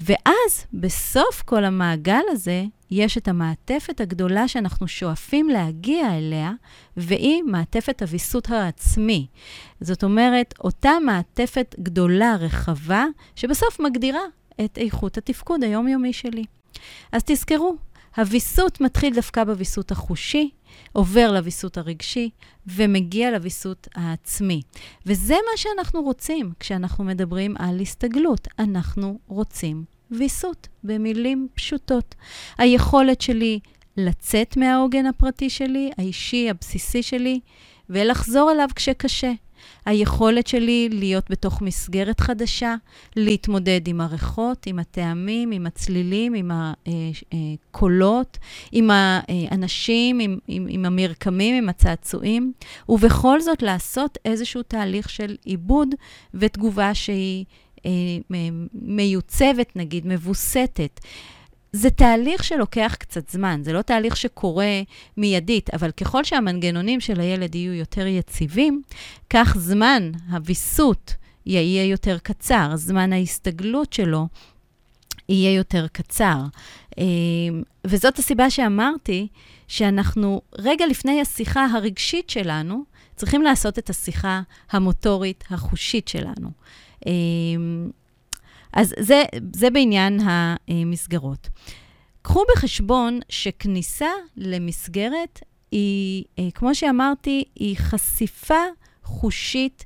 ואז, 0.00 0.66
בסוף 0.72 1.42
כל 1.42 1.64
המעגל 1.64 2.22
הזה, 2.30 2.64
יש 2.90 3.18
את 3.18 3.28
המעטפת 3.28 4.00
הגדולה 4.00 4.48
שאנחנו 4.48 4.88
שואפים 4.88 5.48
להגיע 5.48 6.18
אליה, 6.18 6.52
והיא 6.96 7.42
מעטפת 7.42 8.02
הוויסות 8.02 8.50
העצמי. 8.50 9.26
זאת 9.80 10.04
אומרת, 10.04 10.54
אותה 10.60 10.90
מעטפת 11.04 11.74
גדולה, 11.78 12.36
רחבה, 12.40 13.04
שבסוף 13.36 13.80
מגדירה 13.80 14.22
את 14.64 14.78
איכות 14.78 15.18
התפקוד 15.18 15.64
היומיומי 15.64 16.12
שלי. 16.12 16.44
אז 17.12 17.22
תזכרו, 17.24 17.76
הוויסות 18.16 18.80
מתחיל 18.80 19.14
דווקא 19.14 19.44
בוויסות 19.44 19.90
החושי, 19.90 20.50
עובר 20.92 21.32
לוויסות 21.32 21.78
הרגשי 21.78 22.30
ומגיע 22.66 23.30
לוויסות 23.30 23.88
העצמי. 23.94 24.62
וזה 25.06 25.34
מה 25.34 25.56
שאנחנו 25.56 26.02
רוצים 26.02 26.52
כשאנחנו 26.60 27.04
מדברים 27.04 27.54
על 27.58 27.80
הסתגלות. 27.80 28.48
אנחנו 28.58 29.18
רוצים 29.26 29.84
ויסות, 30.10 30.68
במילים 30.84 31.48
פשוטות. 31.54 32.14
היכולת 32.58 33.20
שלי 33.20 33.60
לצאת 33.96 34.56
מהעוגן 34.56 35.06
הפרטי 35.06 35.50
שלי, 35.50 35.90
האישי, 35.98 36.50
הבסיסי 36.50 37.02
שלי, 37.02 37.40
ולחזור 37.90 38.52
אליו 38.52 38.68
כשקשה. 38.74 39.32
היכולת 39.86 40.46
שלי 40.46 40.88
להיות 40.92 41.30
בתוך 41.30 41.62
מסגרת 41.62 42.20
חדשה, 42.20 42.74
להתמודד 43.16 43.88
עם 43.88 44.00
הריחות, 44.00 44.66
עם 44.66 44.78
הטעמים, 44.78 45.50
עם 45.50 45.66
הצלילים, 45.66 46.34
עם 46.34 46.50
הקולות, 46.50 48.38
עם 48.72 48.90
האנשים, 48.92 50.18
עם, 50.20 50.38
עם, 50.48 50.66
עם 50.70 50.84
המרקמים, 50.84 51.54
עם 51.54 51.68
הצעצועים, 51.68 52.52
ובכל 52.88 53.40
זאת 53.40 53.62
לעשות 53.62 54.18
איזשהו 54.24 54.62
תהליך 54.62 55.10
של 55.10 55.36
עיבוד 55.44 55.88
ותגובה 56.34 56.94
שהיא 56.94 57.44
אה, 57.86 57.90
מיוצבת, 58.72 59.76
נגיד, 59.76 60.06
מבוסתת. 60.06 61.00
זה 61.72 61.90
תהליך 61.90 62.44
שלוקח 62.44 62.96
קצת 62.98 63.30
זמן, 63.30 63.60
זה 63.64 63.72
לא 63.72 63.82
תהליך 63.82 64.16
שקורה 64.16 64.82
מיידית, 65.16 65.74
אבל 65.74 65.90
ככל 65.90 66.24
שהמנגנונים 66.24 67.00
של 67.00 67.20
הילד 67.20 67.54
יהיו 67.54 67.72
יותר 67.74 68.06
יציבים, 68.06 68.82
כך 69.30 69.56
זמן 69.58 70.10
הוויסות 70.30 71.14
יהיה 71.46 71.84
יותר 71.84 72.18
קצר, 72.18 72.72
זמן 72.74 73.12
ההסתגלות 73.12 73.92
שלו 73.92 74.26
יהיה 75.28 75.54
יותר 75.54 75.86
קצר. 75.92 76.38
אה, 76.98 77.04
וזאת 77.86 78.18
הסיבה 78.18 78.50
שאמרתי 78.50 79.28
שאנחנו, 79.68 80.42
רגע 80.58 80.86
לפני 80.86 81.20
השיחה 81.20 81.66
הרגשית 81.66 82.30
שלנו, 82.30 82.84
צריכים 83.16 83.42
לעשות 83.42 83.78
את 83.78 83.90
השיחה 83.90 84.42
המוטורית, 84.70 85.44
החושית 85.50 86.08
שלנו. 86.08 86.50
אז 88.72 88.94
זה, 88.98 89.22
זה 89.56 89.70
בעניין 89.70 90.20
המסגרות. 90.68 91.48
קחו 92.22 92.42
בחשבון 92.54 93.20
שכניסה 93.28 94.10
למסגרת 94.36 95.40
היא, 95.72 96.24
אה, 96.38 96.48
כמו 96.54 96.74
שאמרתי, 96.74 97.44
היא 97.54 97.76
חשיפה 97.76 98.62
חושית 99.04 99.84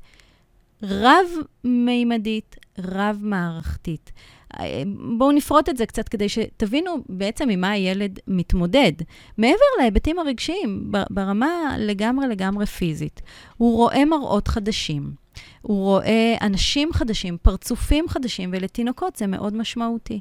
רב-מימדית, 0.83 2.57
רב-מערכתית. 2.79 4.13
אה, 4.61 4.83
בואו 5.19 5.33
נפרוט 5.33 5.69
את 5.69 5.77
זה 5.77 5.87
קצת 5.87 6.09
כדי 6.09 6.29
שתבינו 6.29 6.91
בעצם 7.09 7.49
עם 7.49 7.61
מה 7.61 7.71
הילד 7.71 8.19
מתמודד. 8.29 8.93
מעבר 9.39 9.65
להיבטים 9.79 10.19
הרגשיים, 10.19 10.93
ברמה 11.11 11.77
לגמרי 11.79 12.27
לגמרי 12.27 12.67
פיזית. 12.67 13.23
הוא 13.57 13.77
רואה 13.77 14.05
מראות 14.05 14.49
חדשים. 14.49 15.24
הוא 15.63 15.85
רואה 15.85 16.37
אנשים 16.41 16.93
חדשים, 16.93 17.37
פרצופים 17.43 18.09
חדשים, 18.09 18.51
ולתינוקות 18.53 19.17
זה 19.17 19.27
מאוד 19.27 19.57
משמעותי. 19.57 20.21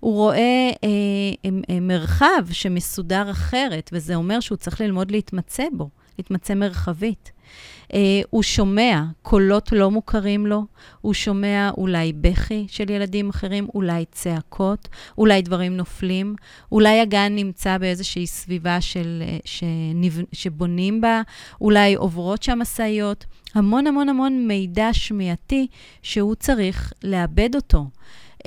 הוא 0.00 0.14
רואה 0.14 0.70
אה, 0.84 1.50
אה, 1.70 1.80
מרחב 1.80 2.52
שמסודר 2.52 3.30
אחרת, 3.30 3.90
וזה 3.92 4.14
אומר 4.14 4.40
שהוא 4.40 4.56
צריך 4.56 4.80
ללמוד 4.80 5.10
להתמצא 5.10 5.64
בו, 5.72 5.88
להתמצא 6.18 6.54
מרחבית. 6.54 7.32
אה, 7.94 8.20
הוא 8.30 8.42
שומע 8.42 9.02
קולות 9.22 9.72
לא 9.72 9.90
מוכרים 9.90 10.46
לו, 10.46 10.64
הוא 11.00 11.14
שומע 11.14 11.70
אולי 11.76 12.12
בכי 12.12 12.66
של 12.68 12.90
ילדים 12.90 13.28
אחרים, 13.28 13.66
אולי 13.74 14.04
צעקות, 14.12 14.88
אולי 15.18 15.42
דברים 15.42 15.76
נופלים, 15.76 16.34
אולי 16.72 17.00
הגן 17.00 17.32
נמצא 17.34 17.78
באיזושהי 17.78 18.26
סביבה 18.26 18.80
של, 18.80 19.22
אה, 19.26 19.38
שבונים 20.32 21.00
בה, 21.00 21.22
אולי 21.60 21.94
עוברות 21.94 22.42
שם 22.42 22.58
משאיות. 22.58 23.24
המון 23.54 23.86
המון 23.86 24.08
המון 24.08 24.46
מידע 24.46 24.88
שמיעתי 24.92 25.66
שהוא 26.02 26.34
צריך 26.34 26.92
לאבד 27.04 27.54
אותו. 27.54 27.86
Uh, 28.44 28.46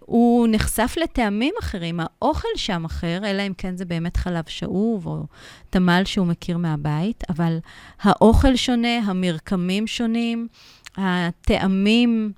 הוא 0.00 0.48
נחשף 0.50 0.94
לטעמים 1.02 1.54
אחרים, 1.60 2.00
האוכל 2.00 2.48
שם 2.56 2.84
אחר, 2.84 3.20
אלא 3.24 3.42
אם 3.46 3.52
כן 3.58 3.76
זה 3.76 3.84
באמת 3.84 4.16
חלב 4.16 4.44
שאוב 4.46 5.06
או 5.06 5.24
תמל 5.70 6.02
שהוא 6.04 6.26
מכיר 6.26 6.58
מהבית, 6.58 7.24
אבל 7.28 7.58
האוכל 8.00 8.56
שונה, 8.56 8.98
המרקמים 8.98 9.86
שונים, 9.86 10.48
הטעמים 10.96 12.32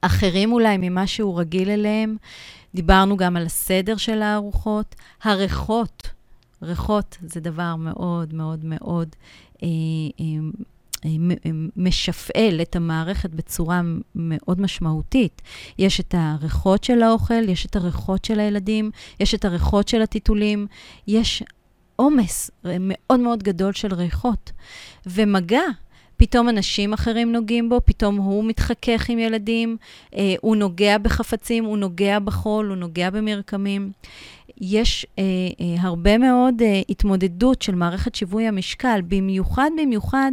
אחרים 0.00 0.52
אולי 0.52 0.76
ממה 0.78 1.06
שהוא 1.06 1.40
רגיל 1.40 1.70
אליהם. 1.70 2.16
דיברנו 2.74 3.16
גם 3.16 3.36
על 3.36 3.46
הסדר 3.46 3.96
של 3.96 4.22
הארוחות. 4.22 4.94
הריחות, 5.22 6.10
ריחות 6.62 7.18
זה 7.22 7.40
דבר 7.40 7.76
מאוד 7.76 8.34
מאוד 8.34 8.64
מאוד 8.64 9.08
אה, 9.62 9.68
אה, 9.68 9.68
אה, 10.20 10.24
אה, 10.24 10.40
משפעל 11.76 12.60
את 12.62 12.76
המערכת 12.76 13.30
בצורה 13.30 13.80
מאוד 14.14 14.60
משמעותית. 14.60 15.42
יש 15.78 16.00
את 16.00 16.14
הריחות 16.18 16.84
של 16.84 17.02
האוכל, 17.02 17.48
יש 17.48 17.66
את 17.66 17.76
הריחות 17.76 18.24
של 18.24 18.40
הילדים, 18.40 18.90
יש 19.20 19.34
את 19.34 19.44
הריחות 19.44 19.88
של 19.88 20.02
הטיטולים, 20.02 20.66
יש 21.06 21.42
עומס 21.96 22.50
מאוד 22.80 23.20
מאוד 23.20 23.42
גדול 23.42 23.72
של 23.72 23.94
ריחות. 23.94 24.52
ומגע, 25.06 25.62
פתאום 26.18 26.48
אנשים 26.48 26.92
אחרים 26.92 27.32
נוגעים 27.32 27.68
בו, 27.68 27.80
פתאום 27.84 28.16
הוא 28.16 28.44
מתחכך 28.44 29.08
עם 29.08 29.18
ילדים, 29.18 29.76
אה, 30.14 30.34
הוא 30.40 30.56
נוגע 30.56 30.98
בחפצים, 30.98 31.64
הוא 31.64 31.78
נוגע 31.78 32.18
בחול, 32.18 32.68
הוא 32.68 32.76
נוגע 32.76 33.10
במרקמים. 33.10 33.92
יש 34.60 35.06
אה, 35.18 35.22
אה, 35.60 35.82
הרבה 35.82 36.18
מאוד 36.18 36.62
אה, 36.62 36.80
התמודדות 36.88 37.62
של 37.62 37.74
מערכת 37.74 38.14
שיווי 38.14 38.46
המשקל, 38.46 39.00
במיוחד 39.08 39.70
במיוחד 39.80 40.32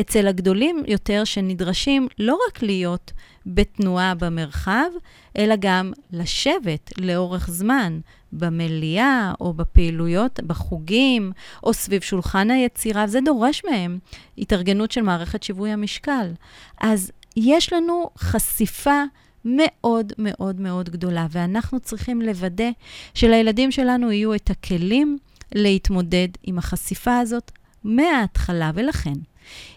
אצל 0.00 0.26
הגדולים 0.26 0.82
יותר, 0.86 1.24
שנדרשים 1.24 2.08
לא 2.18 2.38
רק 2.48 2.62
להיות 2.62 3.12
בתנועה 3.46 4.14
במרחב, 4.14 4.90
אלא 5.38 5.54
גם 5.60 5.92
לשבת 6.12 6.92
לאורך 6.98 7.50
זמן 7.50 8.00
במליאה 8.38 9.32
או 9.40 9.52
בפעילויות, 9.52 10.40
בחוגים 10.46 11.32
או 11.62 11.72
סביב 11.72 12.02
שולחן 12.02 12.50
היצירה, 12.50 13.04
וזה 13.08 13.18
דורש 13.24 13.62
מהם 13.70 13.98
התארגנות 14.38 14.92
של 14.92 15.02
מערכת 15.02 15.42
שיווי 15.42 15.70
המשקל. 15.70 16.32
אז 16.80 17.10
יש 17.36 17.72
לנו 17.72 18.10
חשיפה 18.18 19.02
מאוד 19.44 20.12
מאוד 20.18 20.60
מאוד 20.60 20.90
גדולה, 20.90 21.26
ואנחנו 21.30 21.80
צריכים 21.80 22.22
לוודא 22.22 22.70
שלילדים 23.14 23.70
שלנו 23.70 24.12
יהיו 24.12 24.34
את 24.34 24.50
הכלים 24.50 25.18
להתמודד 25.54 26.28
עם 26.42 26.58
החשיפה 26.58 27.18
הזאת 27.18 27.50
מההתחלה, 27.84 28.70
ולכן, 28.74 29.14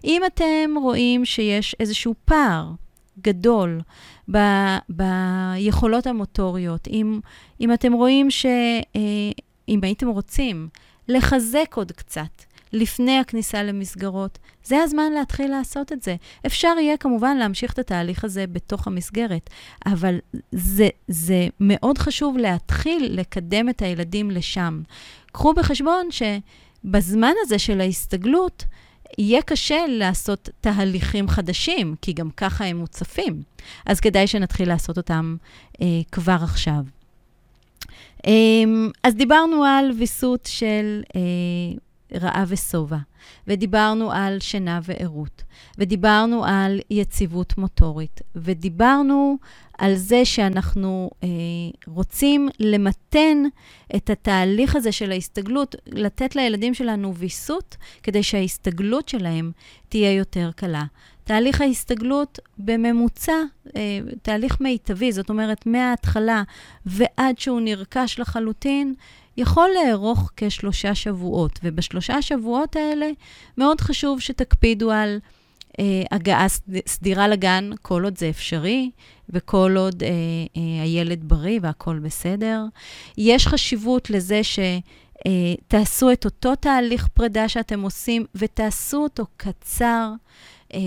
אם 0.03 0.21
אתם 0.27 0.75
רואים 0.81 1.25
שיש 1.25 1.75
איזשהו 1.79 2.15
פער 2.25 2.71
גדול 3.21 3.81
ב, 4.31 4.37
ביכולות 4.89 6.07
המוטוריות, 6.07 6.87
אם, 6.87 7.19
אם 7.61 7.73
אתם 7.73 7.93
רואים 7.93 8.31
ש... 8.31 8.45
אה, 8.95 9.31
אם 9.69 9.79
הייתם 9.83 10.07
רוצים 10.07 10.69
לחזק 11.07 11.73
עוד 11.75 11.91
קצת 11.91 12.43
לפני 12.73 13.19
הכניסה 13.19 13.63
למסגרות, 13.63 14.39
זה 14.63 14.83
הזמן 14.83 15.11
להתחיל 15.11 15.51
לעשות 15.51 15.91
את 15.91 16.03
זה. 16.03 16.15
אפשר 16.45 16.75
יהיה 16.81 16.97
כמובן 16.97 17.37
להמשיך 17.37 17.73
את 17.73 17.79
התהליך 17.79 18.23
הזה 18.23 18.47
בתוך 18.47 18.87
המסגרת, 18.87 19.49
אבל 19.85 20.17
זה, 20.51 20.87
זה 21.07 21.47
מאוד 21.59 21.97
חשוב 21.97 22.37
להתחיל 22.37 23.19
לקדם 23.19 23.69
את 23.69 23.81
הילדים 23.81 24.31
לשם. 24.31 24.81
קחו 25.31 25.53
בחשבון 25.53 26.07
שבזמן 26.11 27.33
הזה 27.41 27.59
של 27.59 27.81
ההסתגלות, 27.81 28.65
יהיה 29.17 29.41
קשה 29.41 29.85
לעשות 29.89 30.49
תהליכים 30.61 31.27
חדשים, 31.27 31.95
כי 32.01 32.13
גם 32.13 32.29
ככה 32.37 32.65
הם 32.65 32.77
מוצפים. 32.77 33.41
אז 33.85 33.99
כדאי 33.99 34.27
שנתחיל 34.27 34.67
לעשות 34.67 34.97
אותם 34.97 35.35
אה, 35.81 35.87
כבר 36.11 36.37
עכשיו. 36.43 36.83
אה, 38.27 38.63
אז 39.03 39.15
דיברנו 39.15 39.63
על 39.63 39.91
ויסות 39.91 40.45
של 40.51 41.01
אה, 41.15 41.21
רעב 42.21 42.47
ושובע, 42.47 42.97
ודיברנו 43.47 44.11
על 44.11 44.39
שינה 44.39 44.79
וערות, 44.83 45.43
ודיברנו 45.77 46.45
על 46.45 46.79
יציבות 46.89 47.57
מוטורית, 47.57 48.21
ודיברנו 48.35 49.37
על 49.77 49.95
זה 49.95 50.25
שאנחנו 50.25 51.09
אה, 51.23 51.27
רוצים 51.87 52.49
למתן 52.59 53.43
את 53.95 54.09
התהליך 54.09 54.75
הזה 54.75 54.91
של 54.91 55.11
ההסתגלות, 55.11 55.75
לתת 55.87 56.35
לילדים 56.35 56.73
שלנו 56.73 57.15
ויסות, 57.15 57.77
כדי 58.03 58.23
שההסתגלות 58.23 59.09
שלהם 59.09 59.51
תהיה 59.89 60.13
יותר 60.13 60.49
קלה. 60.55 60.83
תהליך 61.23 61.61
ההסתגלות 61.61 62.39
בממוצע, 62.57 63.41
אה, 63.75 63.99
תהליך 64.21 64.61
מיטבי, 64.61 65.11
זאת 65.11 65.29
אומרת, 65.29 65.65
מההתחלה 65.65 66.43
ועד 66.85 67.39
שהוא 67.39 67.61
נרכש 67.61 68.19
לחלוטין, 68.19 68.93
יכול 69.37 69.69
לארוך 69.75 70.31
כשלושה 70.37 70.95
שבועות, 70.95 71.59
ובשלושה 71.63 72.21
שבועות 72.21 72.75
האלה 72.75 73.09
מאוד 73.57 73.81
חשוב 73.81 74.19
שתקפידו 74.19 74.91
על 74.91 75.19
הגעה 76.11 76.47
סדירה 76.87 77.27
לגן 77.27 77.69
כל 77.81 78.03
עוד 78.03 78.17
זה 78.17 78.29
אפשרי, 78.29 78.91
וכל 79.29 79.75
עוד 79.77 80.03
אה, 80.03 80.09
אה, 80.57 80.83
הילד 80.83 81.23
בריא 81.23 81.59
והכול 81.61 81.99
בסדר. 81.99 82.63
יש 83.17 83.47
חשיבות 83.47 84.09
לזה 84.09 84.43
ש... 84.43 84.59
אה, 85.25 85.55
תעשו 85.67 86.11
את 86.11 86.25
אותו 86.25 86.55
תהליך 86.55 87.07
פרידה 87.07 87.49
שאתם 87.49 87.81
עושים, 87.81 88.25
ותעשו 88.35 88.97
אותו 88.97 89.25
קצר. 89.37 90.11
אה, 90.73 90.79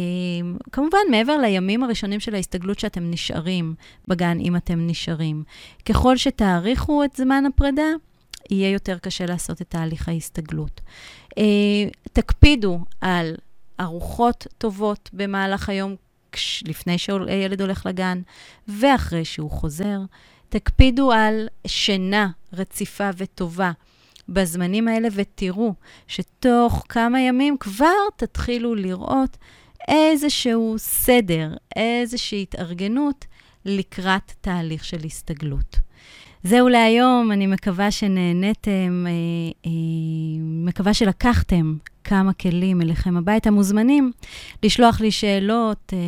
כמובן, 0.73 0.99
מעבר 1.11 1.39
לימים 1.39 1.83
הראשונים 1.83 2.21
של 2.21 2.35
ההסתגלות 2.35 2.79
שאתם 2.79 3.11
נשארים 3.11 3.75
בגן, 4.09 4.39
אם 4.41 4.57
אתם 4.57 4.87
נשארים. 4.87 5.43
ככל 5.85 6.17
שתאריכו 6.17 7.05
את 7.05 7.17
זמן 7.17 7.45
הפרידה, 7.47 7.83
יהיה 8.51 8.71
יותר 8.71 8.99
קשה 8.99 9.27
לעשות 9.27 9.63
את 9.63 9.71
תהליך 9.71 10.09
ההסתגלות. 10.09 10.81
אה, 11.39 11.45
תקפידו 12.13 12.79
על 13.01 13.35
ארוחות 13.81 14.47
טובות 14.59 15.11
במהלך 15.13 15.69
היום, 15.69 15.95
לפני 16.65 16.99
שהילד 16.99 17.61
הולך 17.61 17.87
לגן 17.87 18.21
ואחרי 18.69 19.25
שהוא 19.25 19.51
חוזר. 19.51 19.99
תקפידו 20.49 21.13
על 21.13 21.49
שינה 21.67 22.31
רציפה 22.53 23.11
וטובה 23.17 23.73
בזמנים 24.29 24.89
האלה, 24.89 25.09
ותראו 25.15 25.75
שתוך 26.07 26.85
כמה 26.89 27.21
ימים 27.21 27.57
כבר 27.61 28.09
תתחילו 28.17 28.75
לראות 28.75 29.37
איזשהו 29.89 30.75
סדר, 30.79 31.55
איזושהי 31.77 32.43
התארגנות 32.43 33.25
לקראת 33.65 34.33
תהליך 34.41 34.85
של 34.85 35.05
הסתגלות. 35.05 35.90
זהו 36.43 36.69
להיום, 36.69 37.33
אני 37.33 37.47
מקווה 37.47 37.91
שנהניתם, 37.91 39.07
אה, 39.07 39.13
אה, 39.67 39.71
מקווה 40.41 40.95
שלקחתם 40.95 41.77
כמה 42.05 42.33
כלים 42.33 42.83
אליכם 42.83 43.17
הביתה. 43.17 43.51
מוזמנים 43.51 44.13
לשלוח 44.63 45.01
לי 45.01 45.11
שאלות, 45.11 45.93
אה, 45.93 45.99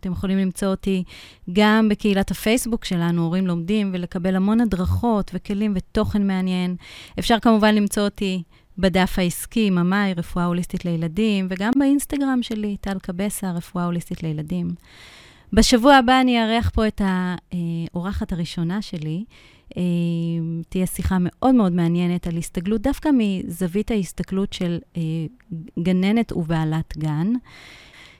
אתם 0.00 0.12
יכולים 0.12 0.38
למצוא 0.38 0.68
אותי 0.68 1.04
גם 1.52 1.88
בקהילת 1.88 2.30
הפייסבוק 2.30 2.84
שלנו, 2.84 3.22
הורים 3.22 3.46
לומדים, 3.46 3.90
ולקבל 3.92 4.36
המון 4.36 4.60
הדרכות 4.60 5.30
וכלים 5.34 5.72
ותוכן 5.76 6.26
מעניין. 6.26 6.76
אפשר 7.18 7.38
כמובן 7.38 7.74
למצוא 7.74 8.02
אותי 8.02 8.42
בדף 8.78 9.14
העסקי, 9.18 9.70
ממאי, 9.70 10.14
רפואה 10.14 10.44
הוליסטית 10.44 10.84
לילדים, 10.84 11.46
וגם 11.50 11.70
באינסטגרם 11.76 12.42
שלי, 12.42 12.76
טל 12.80 12.98
קבסה, 12.98 13.50
רפואה 13.50 13.84
הוליסטית 13.84 14.22
לילדים. 14.22 14.70
בשבוע 15.52 15.94
הבא 15.94 16.20
אני 16.20 16.44
אארח 16.44 16.70
פה 16.70 16.86
את 16.86 17.02
האורחת 17.04 18.32
הראשונה 18.32 18.82
שלי. 18.82 19.24
אה, 19.76 19.82
תהיה 20.68 20.86
שיחה 20.86 21.16
מאוד 21.20 21.54
מאוד 21.54 21.72
מעניינת 21.72 22.26
על 22.26 22.36
הסתגלות, 22.36 22.80
דווקא 22.80 23.08
מזווית 23.18 23.90
ההסתכלות 23.90 24.52
של 24.52 24.78
אה, 24.96 25.02
גננת 25.78 26.32
ובעלת 26.32 26.98
גן. 26.98 27.32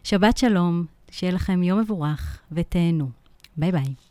שבת 0.04 0.38
שלום, 0.38 0.84
שיהיה 1.10 1.32
לכם 1.32 1.62
יום 1.62 1.80
מבורך 1.80 2.40
ותהנו. 2.52 3.08
ביי 3.56 3.72
ביי. 3.72 4.07